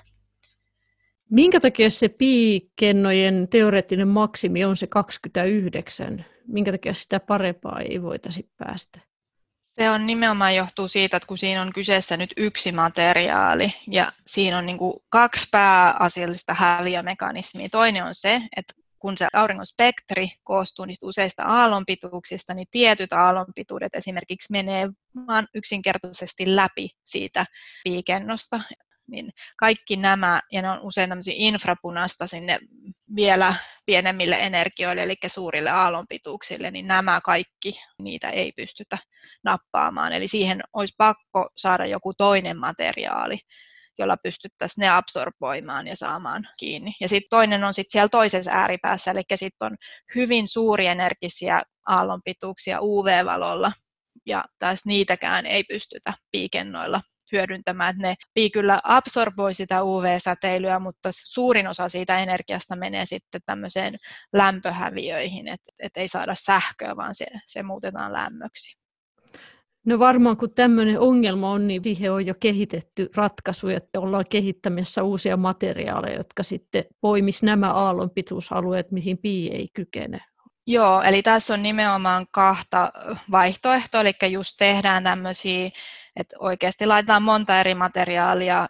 [1.31, 6.25] Minkä takia se piikennojen teoreettinen maksimi on se 29?
[6.47, 9.01] Minkä takia sitä parempaa ei voitaisi päästä?
[9.79, 14.59] Se on nimenomaan johtuu siitä, että kun siinä on kyseessä nyt yksi materiaali ja siinä
[14.59, 17.69] on niin kuin kaksi pääasiallista häviömekanismia.
[17.69, 23.95] Toinen on se, että kun se auringon spektri koostuu niistä useista aallonpituuksista, niin tietyt aallonpituudet
[23.95, 24.89] esimerkiksi menee
[25.27, 27.47] vaan yksinkertaisesti läpi siitä
[27.85, 28.61] piikennosta
[29.11, 32.59] niin kaikki nämä, ja ne on usein tämmöisiä infrapunasta sinne
[33.17, 33.55] vielä
[33.87, 38.99] pienemmille energioille, eli suurille aallonpituuksille, niin nämä kaikki, niitä ei pystytä
[39.45, 40.13] nappaamaan.
[40.13, 43.39] Eli siihen olisi pakko saada joku toinen materiaali,
[43.99, 46.95] jolla pystyttäisiin ne absorboimaan ja saamaan kiinni.
[47.01, 49.77] Ja sitten toinen on sitten siellä toisessa ääripäässä, eli sitten on
[50.15, 53.73] hyvin suurienergisiä aallonpituuksia UV-valolla,
[54.27, 57.01] ja taas niitäkään ei pystytä piikennoilla
[57.33, 63.41] hyödyntämään, että ne pii kyllä absorboi sitä UV-säteilyä, mutta suurin osa siitä energiasta menee sitten
[63.47, 63.97] tämmöiseen
[64.33, 68.77] lämpöhäviöihin, että et ei saada sähköä, vaan se, se muutetaan lämmöksi.
[69.87, 75.03] No varmaan kun tämmöinen ongelma on, niin siihen on jo kehitetty ratkaisuja, että ollaan kehittämässä
[75.03, 80.21] uusia materiaaleja, jotka sitten poimis nämä aallonpituusalueet, mihin pii ei kykene.
[80.67, 82.93] Joo, eli tässä on nimenomaan kahta
[83.31, 85.71] vaihtoehtoa, eli just tehdään tämmöisiä
[86.17, 88.69] että oikeasti laitetaan monta eri materiaalia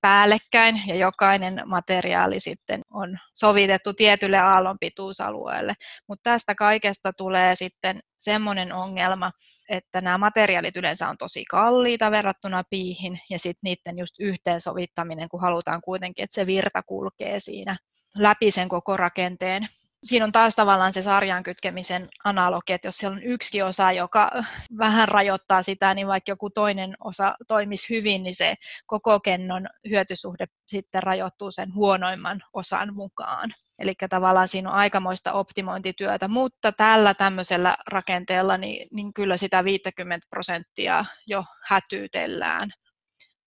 [0.00, 5.74] päällekkäin ja jokainen materiaali sitten on sovitettu tietylle aallonpituusalueelle.
[6.06, 9.32] Mutta tästä kaikesta tulee sitten semmoinen ongelma,
[9.68, 15.40] että nämä materiaalit yleensä on tosi kalliita verrattuna piihin ja sitten niiden just yhteensovittaminen, kun
[15.40, 17.76] halutaan kuitenkin, että se virta kulkee siinä
[18.16, 19.68] läpi sen koko rakenteen
[20.04, 24.30] siinä on taas tavallaan se sarjan kytkemisen analogi, että jos siellä on yksi osa, joka
[24.78, 28.54] vähän rajoittaa sitä, niin vaikka joku toinen osa toimisi hyvin, niin se
[28.86, 33.54] koko kennon hyötysuhde sitten rajoittuu sen huonoimman osan mukaan.
[33.78, 40.26] Eli tavallaan siinä on aikamoista optimointityötä, mutta tällä tämmöisellä rakenteella niin, niin kyllä sitä 50
[40.30, 42.70] prosenttia jo hätyytellään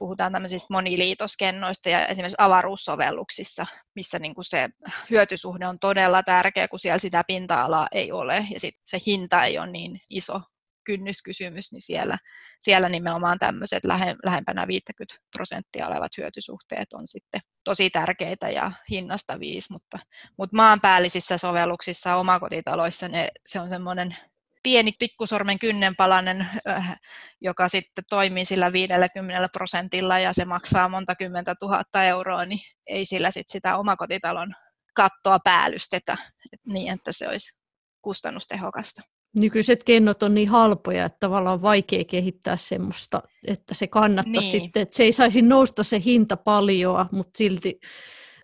[0.03, 4.69] puhutaan tämmöisistä moniliitoskennoista ja esimerkiksi avaruussovelluksissa, missä niin kuin se
[5.09, 9.57] hyötysuhde on todella tärkeä, kun siellä sitä pinta-alaa ei ole ja sit se hinta ei
[9.59, 10.41] ole niin iso
[10.83, 12.17] kynnyskysymys, niin siellä,
[12.61, 19.39] siellä nimenomaan tämmöiset lähe, lähempänä 50 prosenttia olevat hyötysuhteet on sitten tosi tärkeitä ja hinnasta
[19.39, 19.99] viisi, mutta,
[20.37, 24.17] mutta maanpäällisissä sovelluksissa omakotitaloissa ne, se on semmoinen
[24.63, 26.99] pieni pikkusormen kynnenpalanen, äh,
[27.41, 33.05] joka sitten toimii sillä 50 prosentilla ja se maksaa monta kymmentä tuhatta euroa, niin ei
[33.05, 34.53] sillä sit sitä omakotitalon
[34.95, 36.17] kattoa päällystetä
[36.65, 37.59] niin, että se olisi
[38.01, 39.01] kustannustehokasta.
[39.39, 44.61] Nykyiset kennot on niin halpoja, että tavallaan on vaikea kehittää semmoista, että se kannattaisi niin.
[44.61, 47.79] sitten, että se ei saisi nousta se hinta paljon, mutta silti,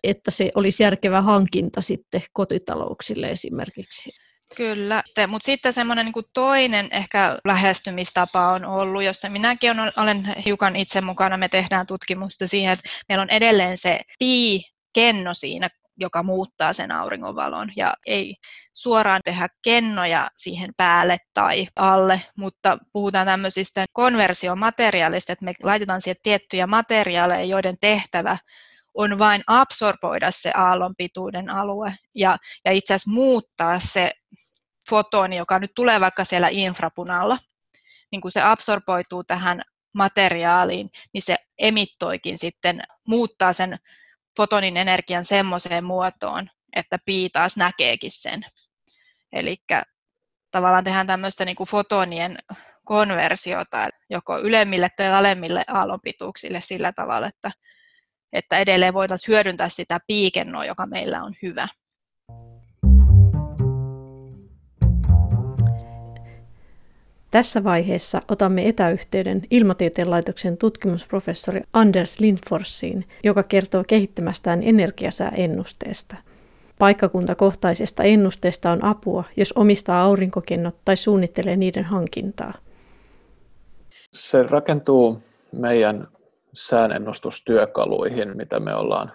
[0.04, 4.10] että se olisi järkevä hankinta sitten kotitalouksille esimerkiksi.
[4.56, 11.00] Kyllä, mutta sitten semmoinen niin toinen ehkä lähestymistapa on ollut, jossa minäkin olen hiukan itse
[11.00, 15.68] mukana, me tehdään tutkimusta siihen, että meillä on edelleen se pi-kenno siinä
[16.00, 17.72] joka muuttaa sen auringonvalon.
[17.76, 18.36] Ja ei
[18.72, 26.16] suoraan tehdä kennoja siihen päälle tai alle, mutta puhutaan tämmöisistä konversiomateriaalista, että me laitetaan siihen
[26.22, 28.38] tiettyjä materiaaleja, joiden tehtävä
[28.94, 34.12] on vain absorboida se aallonpituuden alue ja, ja itse asiassa muuttaa se
[34.90, 37.38] fotoni, joka nyt tulee vaikka siellä infrapunalla,
[38.12, 39.62] niin kun se absorboituu tähän
[39.94, 43.78] materiaaliin, niin se emittoikin sitten, muuttaa sen
[44.36, 48.46] fotonin energian semmoiseen muotoon, että pii taas näkeekin sen.
[49.32, 49.56] Eli
[50.50, 52.38] tavallaan tehdään tämmöistä niin kuin fotonien
[52.84, 57.50] konversiota joko ylemmille tai alemmille aallonpituuksille sillä tavalla, että,
[58.32, 61.68] että edelleen voitaisiin hyödyntää sitä piikennoa, joka meillä on hyvä.
[67.30, 76.16] Tässä vaiheessa otamme etäyhteyden Ilmatieteen laitoksen tutkimusprofessori Anders Lindforsiin, joka kertoo kehittämästään energiasääennusteesta.
[76.78, 82.54] Paikkakuntakohtaisesta ennusteesta on apua, jos omistaa aurinkokennot tai suunnittelee niiden hankintaa.
[84.12, 86.08] Se rakentuu meidän
[86.54, 89.12] säänennustustyökaluihin, mitä me ollaan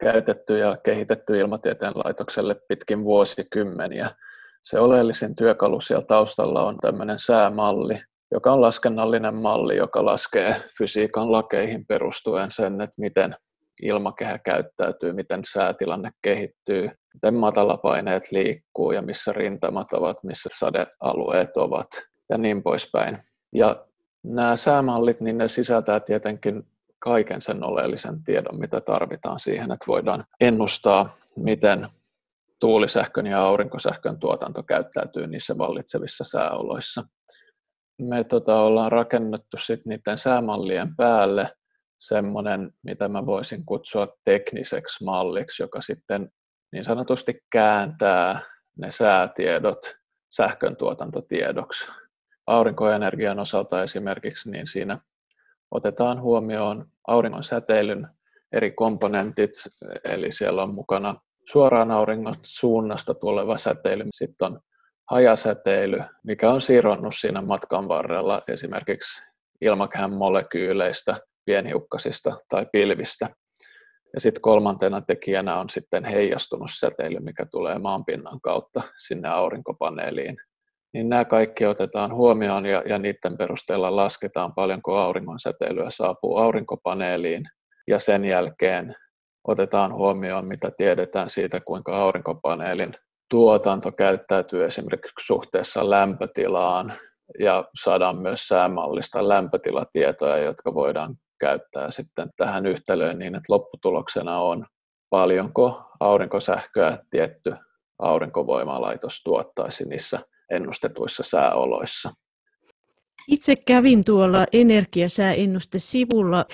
[0.00, 4.10] käytetty ja kehitetty Ilmatieteen laitokselle pitkin vuosikymmeniä–
[4.62, 11.32] se oleellisin työkalu siellä taustalla on tämmöinen säämalli, joka on laskennallinen malli, joka laskee fysiikan
[11.32, 13.36] lakeihin perustuen sen, että miten
[13.82, 21.88] ilmakehä käyttäytyy, miten säätilanne kehittyy, miten matalapaineet liikkuu ja missä rintamat ovat, missä sadealueet ovat
[22.28, 23.18] ja niin poispäin.
[23.54, 23.86] Ja
[24.24, 26.62] nämä säämallit, niin ne sisältää tietenkin
[26.98, 31.88] kaiken sen oleellisen tiedon, mitä tarvitaan siihen, että voidaan ennustaa, miten
[32.60, 37.02] tuulisähkön ja aurinkosähkön tuotanto käyttäytyy niissä vallitsevissa sääoloissa.
[38.02, 41.52] Me tota, ollaan rakennettu sit niiden säämallien päälle
[41.98, 46.30] semmoinen, mitä mä voisin kutsua tekniseksi malliksi, joka sitten
[46.72, 48.40] niin sanotusti kääntää
[48.78, 49.96] ne säätiedot
[50.30, 51.90] sähkön tuotantotiedoksi.
[52.46, 54.98] Aurinkoenergian osalta esimerkiksi, niin siinä
[55.70, 58.08] otetaan huomioon auringon säteilyn
[58.52, 59.50] eri komponentit,
[60.04, 61.14] eli siellä on mukana
[61.50, 64.04] suoraan auringon suunnasta tuleva säteily.
[64.10, 64.60] Sitten on
[65.10, 69.22] hajasäteily, mikä on sironnut siinä matkan varrella esimerkiksi
[69.60, 73.28] ilmakehän molekyyleistä, pienhiukkasista tai pilvistä.
[74.14, 80.36] Ja sitten kolmantena tekijänä on sitten heijastunut säteily, mikä tulee maanpinnan kautta sinne aurinkopaneeliin.
[80.94, 87.44] Niin nämä kaikki otetaan huomioon ja, ja niiden perusteella lasketaan paljonko auringon säteilyä saapuu aurinkopaneeliin.
[87.88, 88.94] Ja sen jälkeen
[89.44, 92.94] otetaan huomioon, mitä tiedetään siitä, kuinka aurinkopaneelin
[93.30, 96.92] tuotanto käyttäytyy esimerkiksi suhteessa lämpötilaan
[97.38, 104.66] ja saadaan myös säämallista lämpötilatietoja, jotka voidaan käyttää sitten tähän yhtälöön niin, että lopputuloksena on
[105.10, 107.54] paljonko aurinkosähköä tietty
[107.98, 112.10] aurinkovoimalaitos tuottaisi niissä ennustetuissa sääoloissa.
[113.28, 116.46] Itse kävin tuolla energiasääennustesivulla.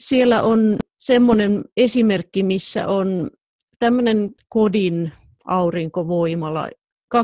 [0.00, 3.30] Siellä on semmoinen esimerkki, missä on
[3.78, 5.12] tämmöinen kodin
[5.44, 6.68] aurinkovoimala,
[7.16, 7.20] 2,5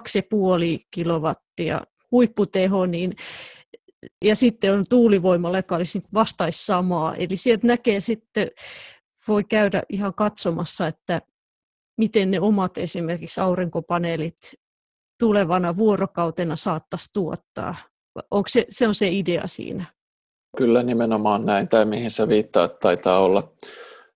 [0.90, 3.16] kilowattia huipputeho, niin,
[4.24, 7.14] ja sitten on tuulivoimala, joka olisi vastaisi samaa.
[7.14, 8.50] Eli sieltä näkee sitten,
[9.28, 11.22] voi käydä ihan katsomassa, että
[11.98, 14.36] miten ne omat esimerkiksi aurinkopaneelit
[15.18, 17.74] tulevana vuorokautena saattaisi tuottaa.
[18.30, 19.84] Onko se, se on se idea siinä?
[20.56, 21.68] Kyllä nimenomaan näin.
[21.68, 23.52] Tämä, mihin sä viittaat, taitaa olla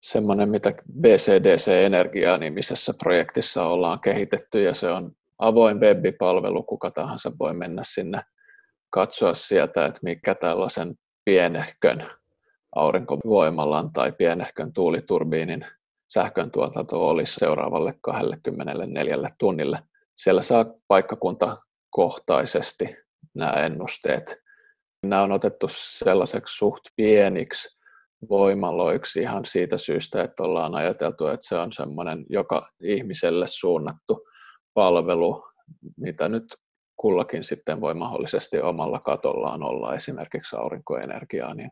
[0.00, 7.54] semmoinen, mitä BCDC-energiaa nimisessä projektissa ollaan kehitetty, ja se on avoin web-palvelu, kuka tahansa voi
[7.54, 8.22] mennä sinne
[8.90, 12.10] katsoa sieltä, että mikä tällaisen pienehkön
[12.76, 15.66] aurinkovoimalan tai pienehkön tuuliturbiinin
[16.08, 19.78] sähkön tuotanto olisi seuraavalle 24 tunnille.
[20.22, 22.96] Siellä saa paikkakuntakohtaisesti
[23.34, 24.36] nämä ennusteet.
[25.02, 27.78] Nämä on otettu sellaiseksi suht pieniksi
[28.28, 34.28] voimaloiksi ihan siitä syystä, että ollaan ajateltu, että se on semmoinen joka ihmiselle suunnattu
[34.74, 35.44] palvelu,
[35.96, 36.56] mitä nyt
[36.96, 41.70] kullakin sitten voi mahdollisesti omalla katollaan olla esimerkiksi aurinkoenergiaa, niin,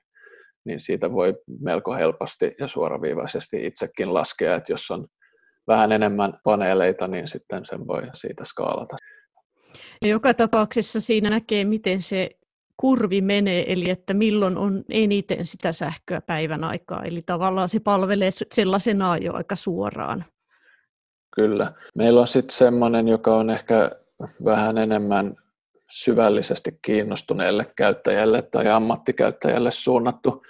[0.64, 5.07] niin siitä voi melko helposti ja suoraviivaisesti itsekin laskea, että jos on
[5.69, 8.97] vähän enemmän paneeleita, niin sitten sen voi siitä skaalata.
[10.03, 12.31] Joka tapauksessa siinä näkee, miten se
[12.77, 17.05] kurvi menee, eli että milloin on eniten sitä sähköä päivän aikaa.
[17.05, 20.25] Eli tavallaan se palvelee sellaisenaan jo aika suoraan.
[21.35, 21.73] Kyllä.
[21.95, 23.91] Meillä on sitten semmoinen, joka on ehkä
[24.45, 25.37] vähän enemmän
[25.91, 30.43] syvällisesti kiinnostuneelle käyttäjälle tai ammattikäyttäjälle suunnattu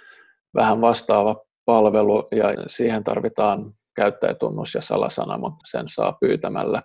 [0.55, 6.81] vähän vastaava palvelu ja siihen tarvitaan käyttäjätunnus ja salasana, mutta sen saa pyytämällä,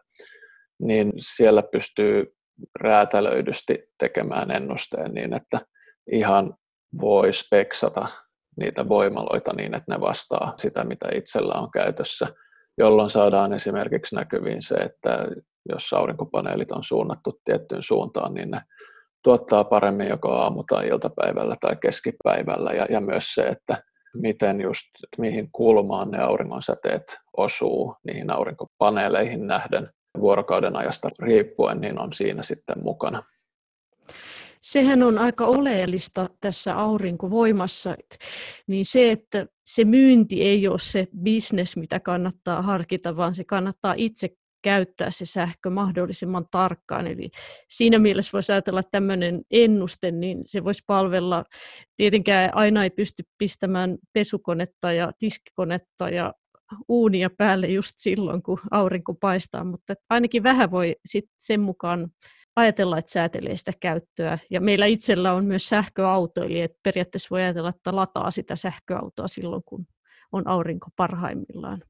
[0.82, 2.34] niin siellä pystyy
[2.80, 5.60] räätälöidysti tekemään ennusteen niin, että
[6.12, 6.54] ihan
[7.00, 8.06] voi speksata
[8.56, 12.26] niitä voimaloita niin, että ne vastaa sitä, mitä itsellä on käytössä,
[12.78, 15.26] jolloin saadaan esimerkiksi näkyviin se, että
[15.68, 18.60] jos aurinkopaneelit on suunnattu tiettyyn suuntaan, niin ne
[19.24, 23.82] tuottaa paremmin joko aamu- tai iltapäivällä tai keskipäivällä, ja, ja myös se, että
[24.14, 32.00] miten just, että mihin kulmaan ne auringonsäteet osuu niihin aurinkopaneeleihin nähden vuorokauden ajasta riippuen, niin
[32.00, 33.22] on siinä sitten mukana.
[34.60, 37.96] Sehän on aika oleellista tässä aurinkovoimassa,
[38.66, 43.94] niin se, että se myynti ei ole se bisnes, mitä kannattaa harkita, vaan se kannattaa
[43.96, 44.28] itse
[44.64, 47.06] käyttää se sähkö mahdollisimman tarkkaan.
[47.06, 47.30] Eli
[47.68, 51.44] siinä mielessä voisi ajatella, että tämmöinen ennuste, niin se voisi palvella,
[51.96, 56.34] tietenkään aina ei pysty pistämään pesukonetta ja tiskikonetta ja
[56.88, 62.08] uunia päälle just silloin, kun aurinko paistaa, mutta ainakin vähän voi sit sen mukaan
[62.56, 64.38] ajatella, että säätelee sitä käyttöä.
[64.50, 69.28] Ja meillä itsellä on myös sähköauto, eli että periaatteessa voi ajatella, että lataa sitä sähköautoa
[69.28, 69.86] silloin, kun
[70.32, 71.82] on aurinko parhaimmillaan.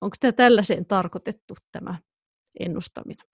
[0.00, 1.98] Onko tämä tällaiseen tarkoitettu tämä
[2.60, 3.26] ennustaminen?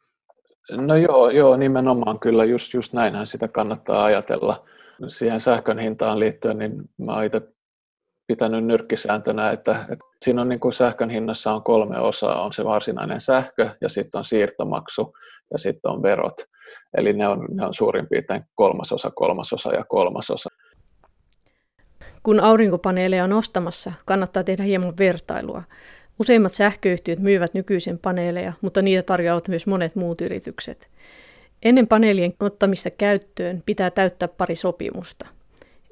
[0.70, 4.64] No joo, joo nimenomaan kyllä, just, just näinhän sitä kannattaa ajatella.
[5.08, 7.40] Siihen sähkön hintaan liittyen, niin mä oon itse
[8.26, 12.42] pitänyt nyrkkisääntönä, että, että siinä on niin kuin sähkön hinnassa on kolme osaa.
[12.42, 15.12] On se varsinainen sähkö ja sitten on siirtomaksu
[15.52, 16.44] ja sitten on verot.
[16.96, 20.48] Eli ne on, ne on suurin piirtein kolmasosa, kolmasosa ja kolmasosa.
[22.22, 25.62] Kun aurinkopaneeleja on ostamassa, kannattaa tehdä hieman vertailua.
[26.20, 30.88] Useimmat sähköyhtiöt myyvät nykyisen paneeleja, mutta niitä tarjoavat myös monet muut yritykset.
[31.62, 35.26] Ennen paneelien ottamista käyttöön pitää täyttää pari sopimusta.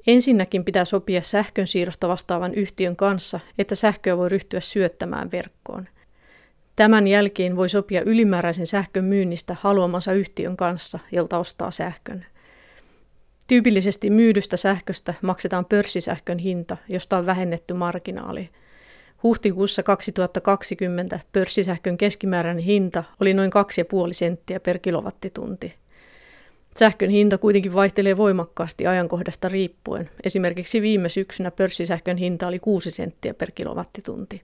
[0.07, 5.87] Ensinnäkin pitää sopia sähkön siirrosta vastaavan yhtiön kanssa, että sähköä voi ryhtyä syöttämään verkkoon.
[6.75, 12.25] Tämän jälkeen voi sopia ylimääräisen sähkön myynnistä haluamansa yhtiön kanssa, jolta ostaa sähkön.
[13.47, 18.49] Tyypillisesti myydystä sähköstä maksetaan pörssisähkön hinta, josta on vähennetty marginaali.
[19.25, 23.51] Huhtikuussa 2020 pörssisähkön keskimääräinen hinta oli noin
[24.07, 25.73] 2,5 senttiä per kilowattitunti.
[26.79, 30.09] Sähkön hinta kuitenkin vaihtelee voimakkaasti ajankohdasta riippuen.
[30.23, 34.41] Esimerkiksi viime syksynä pörssisähkön hinta oli 6 senttiä per kilowattitunti.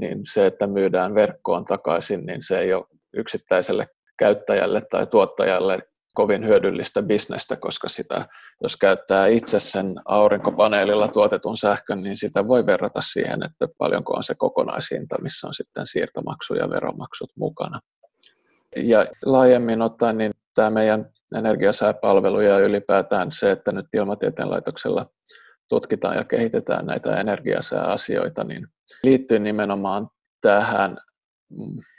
[0.00, 5.78] Niin se, että myydään verkkoon takaisin, niin se ei ole yksittäiselle käyttäjälle tai tuottajalle
[6.18, 8.26] kovin hyödyllistä bisnestä, koska sitä,
[8.62, 14.24] jos käyttää itse sen aurinkopaneelilla tuotetun sähkön, niin sitä voi verrata siihen, että paljonko on
[14.24, 17.80] se kokonaishinta, missä on sitten siirtomaksu ja veromaksut mukana.
[18.76, 25.06] Ja laajemmin ottaen, niin tämä meidän energiasääpalvelu ja ylipäätään se, että nyt Ilmatieteen laitoksella
[25.68, 28.66] tutkitaan ja kehitetään näitä energiasääasioita, niin
[29.02, 30.08] liittyy nimenomaan
[30.40, 30.96] tähän.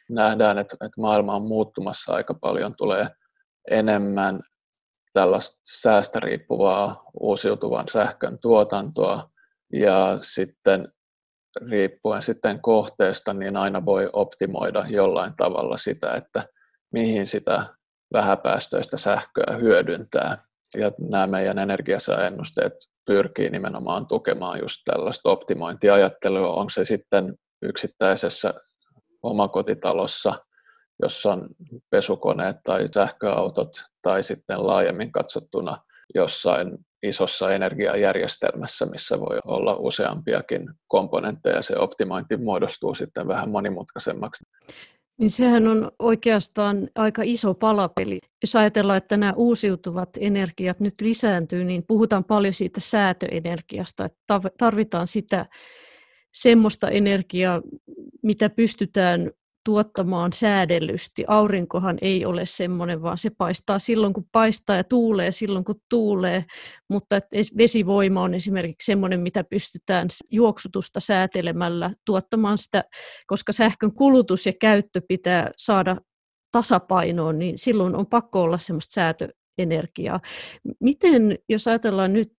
[0.09, 3.07] Nähdään, että, että maailma on muuttumassa aika paljon, tulee
[3.69, 4.41] enemmän
[5.13, 9.29] tällaista säästä riippuvaa uusiutuvan sähkön tuotantoa
[9.73, 10.93] ja sitten
[11.69, 16.47] riippuen sitten kohteesta, niin aina voi optimoida jollain tavalla sitä, että
[16.91, 17.65] mihin sitä
[18.13, 20.43] vähäpäästöistä sähköä hyödyntää.
[20.77, 22.73] Ja nämä meidän energiasääennusteet
[23.05, 28.53] pyrkii nimenomaan tukemaan just tällaista optimointiajattelua, on se sitten yksittäisessä
[29.23, 30.33] omakotitalossa,
[31.01, 31.47] jossa on
[31.89, 33.69] pesukoneet tai sähköautot,
[34.01, 35.77] tai sitten laajemmin katsottuna
[36.15, 44.43] jossain isossa energiajärjestelmässä, missä voi olla useampiakin komponentteja, se optimointi muodostuu sitten vähän monimutkaisemmaksi.
[45.19, 48.19] Niin sehän on oikeastaan aika iso palapeli.
[48.43, 55.07] Jos ajatellaan, että nämä uusiutuvat energiat nyt lisääntyy, niin puhutaan paljon siitä säätöenergiasta, että tarvitaan
[55.07, 55.45] sitä
[56.33, 57.61] semmoista energiaa,
[58.23, 59.31] mitä pystytään
[59.65, 61.23] tuottamaan säädellysti.
[61.27, 66.45] Aurinkohan ei ole semmoinen, vaan se paistaa silloin, kun paistaa ja tuulee silloin, kun tuulee.
[66.89, 67.19] Mutta
[67.57, 72.83] vesivoima on esimerkiksi semmoinen, mitä pystytään juoksutusta säätelemällä tuottamaan sitä,
[73.27, 75.97] koska sähkön kulutus ja käyttö pitää saada
[76.51, 80.19] tasapainoon, niin silloin on pakko olla semmoista säätöenergiaa.
[80.79, 82.31] Miten, jos ajatellaan nyt,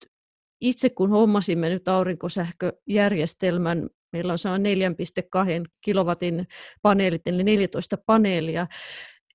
[0.61, 4.63] itse kun hommasimme nyt aurinkosähköjärjestelmän, meillä on
[5.65, 6.47] 4,2 kilowatin
[6.83, 8.67] paneelit, eli 14 paneelia,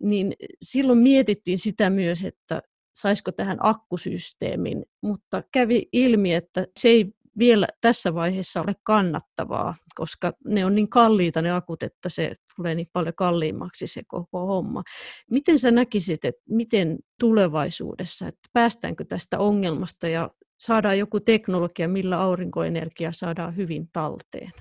[0.03, 2.61] niin silloin mietittiin sitä myös, että
[2.95, 7.05] saisiko tähän akkusysteemin, mutta kävi ilmi, että se ei
[7.39, 12.75] vielä tässä vaiheessa ole kannattavaa, koska ne on niin kalliita ne akut, että se tulee
[12.75, 14.83] niin paljon kalliimmaksi se koko homma.
[15.31, 22.21] Miten sä näkisit, että miten tulevaisuudessa, että päästäänkö tästä ongelmasta ja saadaan joku teknologia, millä
[22.21, 24.51] aurinkoenergia saadaan hyvin talteen?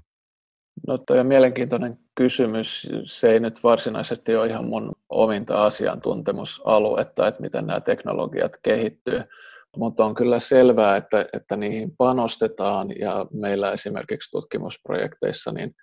[0.87, 2.89] No toi on mielenkiintoinen kysymys.
[3.05, 9.20] Se ei nyt varsinaisesti ole ihan mun ominta asiantuntemusaluetta, että miten nämä teknologiat kehittyy,
[9.77, 15.75] mutta on kyllä selvää, että, että niihin panostetaan ja meillä esimerkiksi tutkimusprojekteissa niin,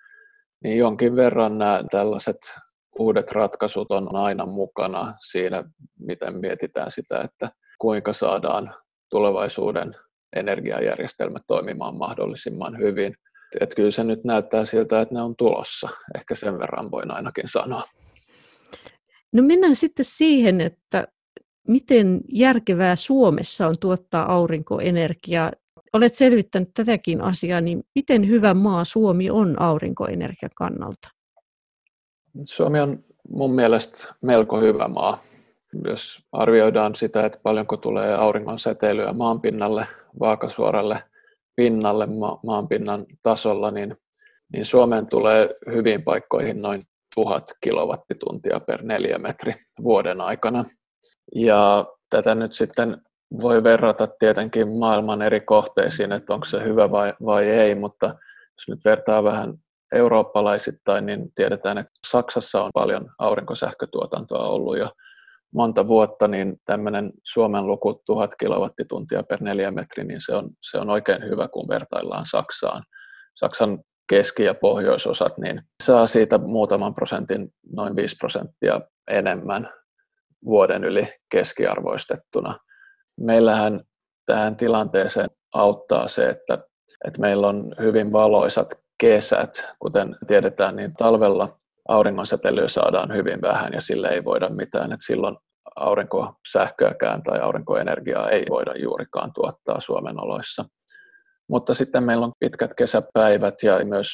[0.64, 2.38] niin jonkin verran nämä tällaiset
[2.98, 5.64] uudet ratkaisut on aina mukana siinä,
[5.98, 8.74] miten mietitään sitä, että kuinka saadaan
[9.10, 9.96] tulevaisuuden
[10.36, 13.14] energiajärjestelmät toimimaan mahdollisimman hyvin–
[13.60, 15.88] että kyllä se nyt näyttää siltä, että ne on tulossa.
[16.14, 17.82] Ehkä sen verran voin ainakin sanoa.
[19.32, 21.08] No mennään sitten siihen, että
[21.68, 25.52] miten järkevää Suomessa on tuottaa aurinkoenergiaa.
[25.92, 31.08] Olet selvittänyt tätäkin asiaa, niin miten hyvä maa Suomi on aurinkoenergian kannalta?
[32.44, 35.18] Suomi on mun mielestä melko hyvä maa.
[35.84, 39.86] Jos arvioidaan sitä, että paljonko tulee auringon säteilyä maanpinnalle,
[40.20, 41.02] vaakasuoralle
[41.56, 43.96] pinnalle ma- maanpinnan tasolla, niin,
[44.52, 46.82] niin Suomeen tulee hyvin paikkoihin noin
[47.14, 50.64] 1000 kilowattituntia per neliömetri vuoden aikana.
[51.34, 53.02] Ja tätä nyt sitten
[53.40, 58.06] voi verrata tietenkin maailman eri kohteisiin, että onko se hyvä vai, vai ei, mutta
[58.58, 59.54] jos nyt vertaa vähän
[59.92, 64.90] eurooppalaisittain, niin tiedetään, että Saksassa on paljon aurinkosähkötuotantoa ollut jo
[65.54, 70.90] monta vuotta, niin tämmöinen Suomen luku 1000 kilowattituntia per neliömetri, niin se on, se on
[70.90, 72.82] oikein hyvä, kun vertaillaan Saksaan.
[73.34, 73.78] Saksan
[74.08, 78.80] keski- ja pohjoisosat, niin saa siitä muutaman prosentin, noin 5 prosenttia
[79.10, 79.70] enemmän
[80.44, 82.58] vuoden yli keskiarvoistettuna.
[83.20, 83.80] Meillähän
[84.26, 86.58] tähän tilanteeseen auttaa se, että,
[87.04, 89.64] että meillä on hyvin valoisat kesät.
[89.78, 91.56] Kuten tiedetään, niin talvella
[91.88, 95.36] auringonsäteilyä saadaan hyvin vähän ja sille ei voida mitään, että silloin
[95.76, 100.64] aurinkosähköäkään tai aurinkoenergiaa ei voida juurikaan tuottaa Suomen oloissa.
[101.48, 104.08] Mutta sitten meillä on pitkät kesäpäivät ja myös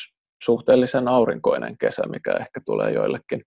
[0.45, 3.43] suhteellisen aurinkoinen kesä, mikä ehkä tulee joillekin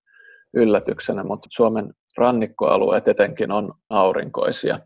[0.54, 4.80] yllätyksenä, mutta Suomen rannikkoalueet etenkin on aurinkoisia.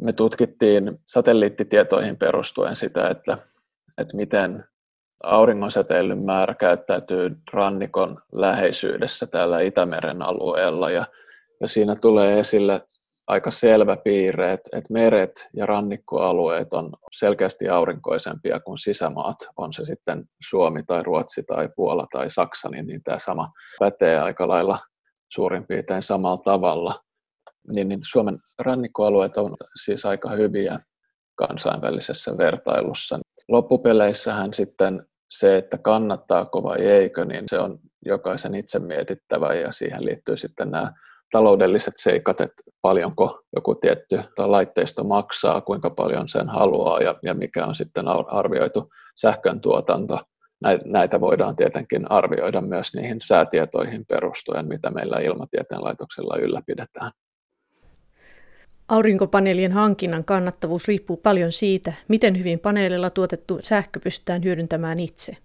[0.00, 3.38] Me tutkittiin satelliittitietoihin perustuen sitä, että,
[3.98, 4.64] että miten
[5.24, 11.06] auringonsäteilyn määrä käyttäytyy rannikon läheisyydessä täällä Itämeren alueella ja,
[11.60, 12.82] ja siinä tulee esille
[13.28, 19.84] aika selvä piirre, että, että meret ja rannikkoalueet on selkeästi aurinkoisempia kuin sisämaat, on se
[19.84, 24.78] sitten Suomi tai Ruotsi tai Puola tai Saksa, niin, niin tämä sama pätee aika lailla
[25.32, 27.00] suurin piirtein samalla tavalla.
[27.68, 30.80] Niin, niin Suomen rannikkoalueet on siis aika hyviä
[31.34, 33.18] kansainvälisessä vertailussa.
[33.48, 40.04] Loppupeleissähän sitten se, että kannattaako vai eikö, niin se on jokaisen itse mietittävä ja siihen
[40.04, 40.92] liittyy sitten nämä
[41.32, 47.66] taloudelliset seikat, että paljonko joku tietty laitteisto maksaa, kuinka paljon sen haluaa ja, ja mikä
[47.66, 50.20] on sitten arvioitu sähkön tuotanto.
[50.84, 57.10] Näitä voidaan tietenkin arvioida myös niihin säätietoihin perustuen, mitä meillä ilmatieteen laitoksella ylläpidetään.
[58.88, 65.36] Aurinkopaneelien hankinnan kannattavuus riippuu paljon siitä, miten hyvin paneelilla tuotettu sähkö pystytään hyödyntämään itse.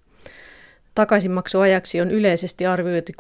[0.96, 3.12] Takaisinmaksuajaksi on yleisesti arvioitu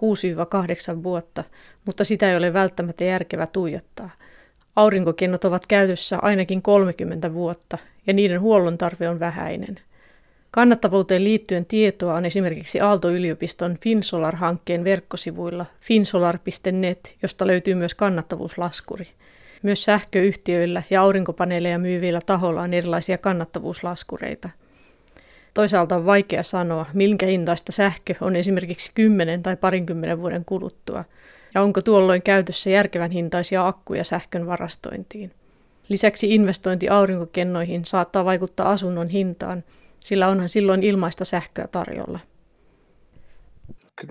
[0.99, 1.43] 6-8 vuotta,
[1.85, 4.09] mutta sitä ei ole välttämättä järkevä tuijottaa.
[4.75, 9.79] Aurinkokennot ovat käytössä ainakin 30 vuotta ja niiden huollon tarve on vähäinen.
[10.51, 19.07] Kannattavuuteen liittyen tietoa on esimerkiksi Aalto-yliopiston Finsolar-hankkeen verkkosivuilla finsolar.net, josta löytyy myös kannattavuuslaskuri–
[19.63, 24.49] myös sähköyhtiöillä ja aurinkopaneeleja myyvillä tahoilla on erilaisia kannattavuuslaskureita.
[25.53, 31.05] Toisaalta on vaikea sanoa, minkä hintaista sähkö on esimerkiksi 10 tai parinkymmenen vuoden kuluttua,
[31.53, 35.31] ja onko tuolloin käytössä järkevän hintaisia akkuja sähkön varastointiin.
[35.89, 39.63] Lisäksi investointi aurinkokennoihin saattaa vaikuttaa asunnon hintaan,
[39.99, 42.19] sillä onhan silloin ilmaista sähköä tarjolla.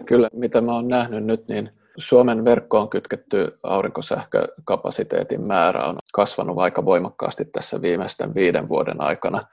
[0.05, 6.85] Kyllä, mitä mä oon nähnyt nyt, niin Suomen verkkoon kytketty aurinkosähkökapasiteetin määrä on kasvanut aika
[6.85, 9.47] voimakkaasti tässä viimeisten viiden vuoden aikana.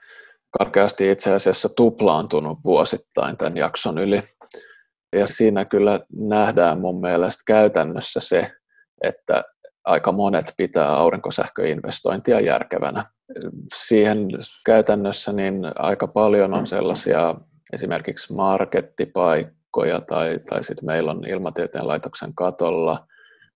[0.58, 4.22] Karkeasti itse asiassa tuplaantunut vuosittain tämän jakson yli.
[5.16, 8.52] Ja siinä kyllä nähdään mun mielestä käytännössä se,
[9.02, 9.44] että
[9.84, 13.04] aika monet pitää aurinkosähköinvestointia järkevänä.
[13.86, 14.28] Siihen
[14.66, 17.34] käytännössä niin aika paljon on sellaisia
[17.72, 19.59] esimerkiksi markettipaikkoja
[20.08, 23.06] tai, tai sitten meillä on ilmatieteen laitoksen katolla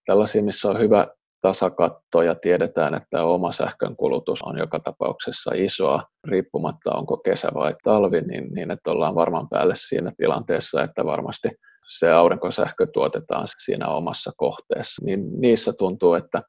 [0.06, 1.06] tällaisia, missä on hyvä
[1.40, 7.74] tasakatto ja tiedetään, että oma sähkön kulutus on joka tapauksessa isoa, riippumatta onko kesä vai
[7.82, 11.48] talvi, niin, niin että ollaan varmaan päälle siinä tilanteessa, että varmasti
[11.88, 15.04] se aurinkosähkö tuotetaan siinä omassa kohteessa.
[15.04, 16.42] Niin niissä tuntuu, että,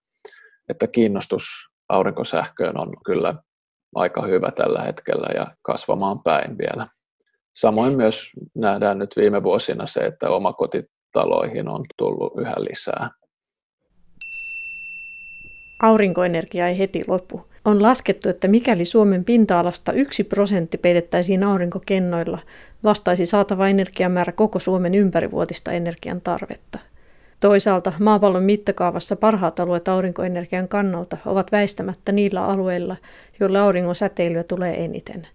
[0.69, 1.43] että kiinnostus
[1.89, 3.35] aurinkosähköön on kyllä
[3.95, 6.87] aika hyvä tällä hetkellä ja kasvamaan päin vielä.
[7.55, 13.09] Samoin myös nähdään nyt viime vuosina se, että omakotitaloihin on tullut yhä lisää.
[15.81, 17.47] Aurinkoenergia ei heti lopu.
[17.65, 22.39] On laskettu, että mikäli Suomen pinta-alasta yksi prosentti peitettäisiin aurinkokennoilla,
[22.83, 26.79] vastaisi saatava energiamäärä koko Suomen ympärivuotista energian tarvetta.
[27.39, 32.95] Toisaalta maapallon mittakaavassa parhaat alueet aurinkoenergian kannalta ovat väistämättä niillä alueilla,
[33.39, 35.27] joilla auringon säteilyä tulee eniten.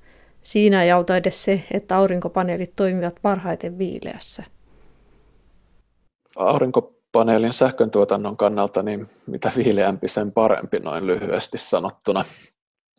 [0.42, 4.44] Siinä ei auta edes se, että aurinkopaneelit toimivat parhaiten viileässä.
[6.36, 12.24] Aurinkopaneelin sähköntuotannon kannalta niin mitä viileämpi sen parempi noin lyhyesti sanottuna.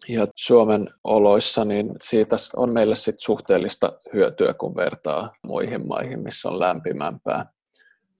[0.09, 6.49] Ja Suomen oloissa niin siitä on meille sit suhteellista hyötyä, kun vertaa muihin maihin, missä
[6.49, 7.45] on lämpimämpää.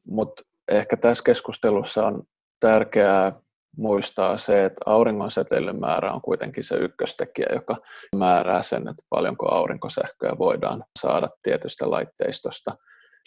[0.08, 2.24] Mutta ehkä tässä keskustelussa on
[2.60, 3.42] tärkeää
[3.78, 7.76] muistaa se, että auringonsäteilyn määrä on kuitenkin se ykköstekijä, joka
[8.16, 12.78] määrää sen, että paljonko aurinkosähköä voidaan saada tietystä laitteistosta.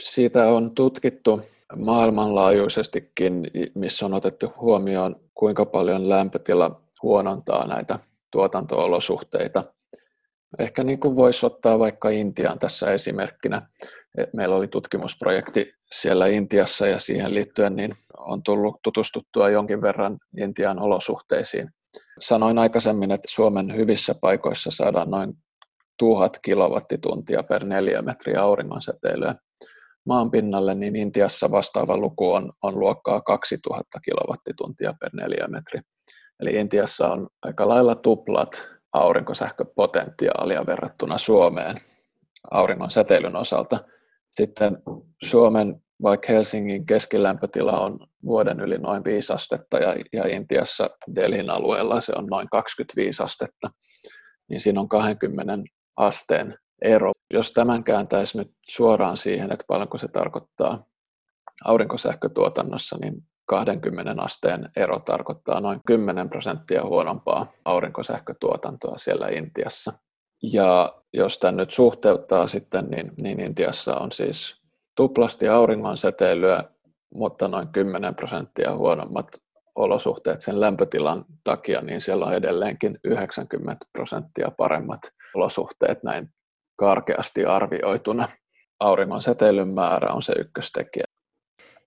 [0.02, 1.40] Siitä on tutkittu
[1.76, 7.98] maailmanlaajuisestikin, missä on otettu huomioon, kuinka paljon lämpötila huonontaa näitä
[8.30, 9.64] tuotantoolosuhteita.
[10.58, 13.62] Ehkä niin kuin voisi ottaa vaikka Intian tässä esimerkkinä.
[14.32, 20.78] Meillä oli tutkimusprojekti siellä Intiassa ja siihen liittyen niin on tullut tutustuttua jonkin verran Intian
[20.78, 21.70] olosuhteisiin.
[22.20, 25.34] Sanoin aikaisemmin, että Suomen hyvissä paikoissa saadaan noin
[25.98, 29.34] 1000 kilowattituntia per neliömetri auringonsäteilyä
[30.06, 35.80] maan pinnalle, niin Intiassa vastaava luku on, on luokkaa 2000 kilowattituntia per neliömetri.
[36.40, 41.76] Eli Intiassa on aika lailla tuplat aurinkosähköpotentiaalia verrattuna Suomeen
[42.50, 43.78] auringon säteilyn osalta.
[44.36, 44.78] Sitten
[45.24, 52.00] Suomen, vaikka Helsingin keskilämpötila on vuoden yli noin 5 astetta ja, ja Intiassa Delhin alueella
[52.00, 53.70] se on noin 25 astetta,
[54.48, 55.58] niin siinä on 20
[55.96, 57.10] asteen ero.
[57.32, 60.84] Jos tämän kääntäisi nyt suoraan siihen, että paljonko se tarkoittaa
[61.64, 63.14] aurinkosähkötuotannossa, niin
[63.46, 69.92] 20 asteen ero tarkoittaa noin 10 prosenttia huonompaa aurinkosähkötuotantoa siellä Intiassa.
[70.52, 74.56] Ja jos tämän nyt suhteuttaa sitten, niin, niin Intiassa on siis
[74.96, 76.64] tuplasti auringon säteilyä,
[77.14, 79.26] mutta noin 10 prosenttia huonommat
[79.74, 85.00] olosuhteet sen lämpötilan takia, niin siellä on edelleenkin 90 prosenttia paremmat
[85.34, 86.28] olosuhteet näin
[86.76, 88.28] karkeasti arvioituna.
[88.80, 91.04] Auringon säteilyn määrä on se ykköstekijä.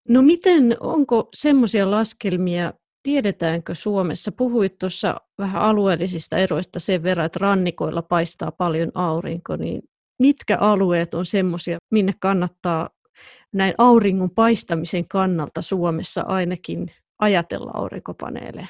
[0.10, 2.74] No miten, onko semmoisia laskelmia,
[3.04, 9.82] tiedetäänkö Suomessa, puhuit tuossa vähän alueellisista eroista sen verran, että rannikoilla paistaa paljon aurinko, niin
[10.20, 12.90] mitkä alueet on semmoisia, minne kannattaa
[13.54, 18.68] näin auringon paistamisen kannalta Suomessa ainakin ajatella aurinkopaneeleja?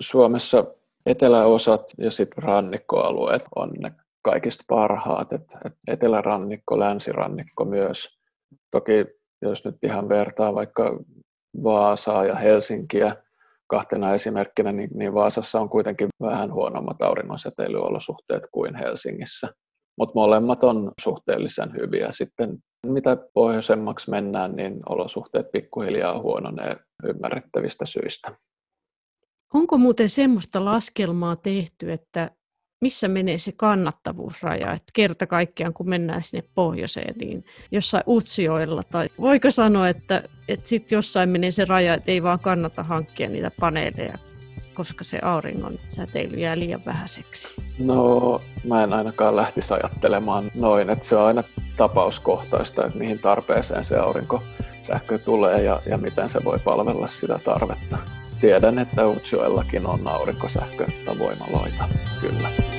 [0.00, 0.64] Suomessa
[1.06, 3.92] eteläosat ja sitten rannikkoalueet on ne
[4.22, 8.18] kaikista parhaat, että etelärannikko, länsirannikko myös.
[8.70, 9.06] Toki
[9.42, 10.98] jos nyt ihan vertaa vaikka
[11.62, 13.16] Vaasaa ja Helsinkiä
[13.66, 19.48] kahtena esimerkkinä, niin, niin Vaasassa on kuitenkin vähän huonommat auringonsäteilyolosuhteet kuin Helsingissä.
[19.98, 22.08] Mutta molemmat on suhteellisen hyviä.
[22.12, 28.36] Sitten mitä pohjoisemmaksi mennään, niin olosuhteet pikkuhiljaa huononee ymmärrettävistä syistä.
[29.54, 32.30] Onko muuten semmoista laskelmaa tehty, että
[32.80, 39.08] missä menee se kannattavuusraja, että kerta kaikkiaan kun mennään sinne pohjoiseen, niin jossain Utsioilla, tai
[39.20, 43.50] voiko sanoa, että, että sitten jossain menee se raja, että ei vaan kannata hankkia niitä
[43.60, 44.18] paneeleja,
[44.74, 47.54] koska se auringon säteily jää liian vähäiseksi?
[47.78, 51.44] No, mä en ainakaan lähtisi ajattelemaan noin, että se on aina
[51.76, 57.98] tapauskohtaista, että mihin tarpeeseen se aurinkosähkö tulee ja, ja miten se voi palvella sitä tarvetta.
[58.40, 61.88] Tiedän, että Utsjoellakin on aurinkosähkövoimaloita,
[62.20, 62.73] kyllä.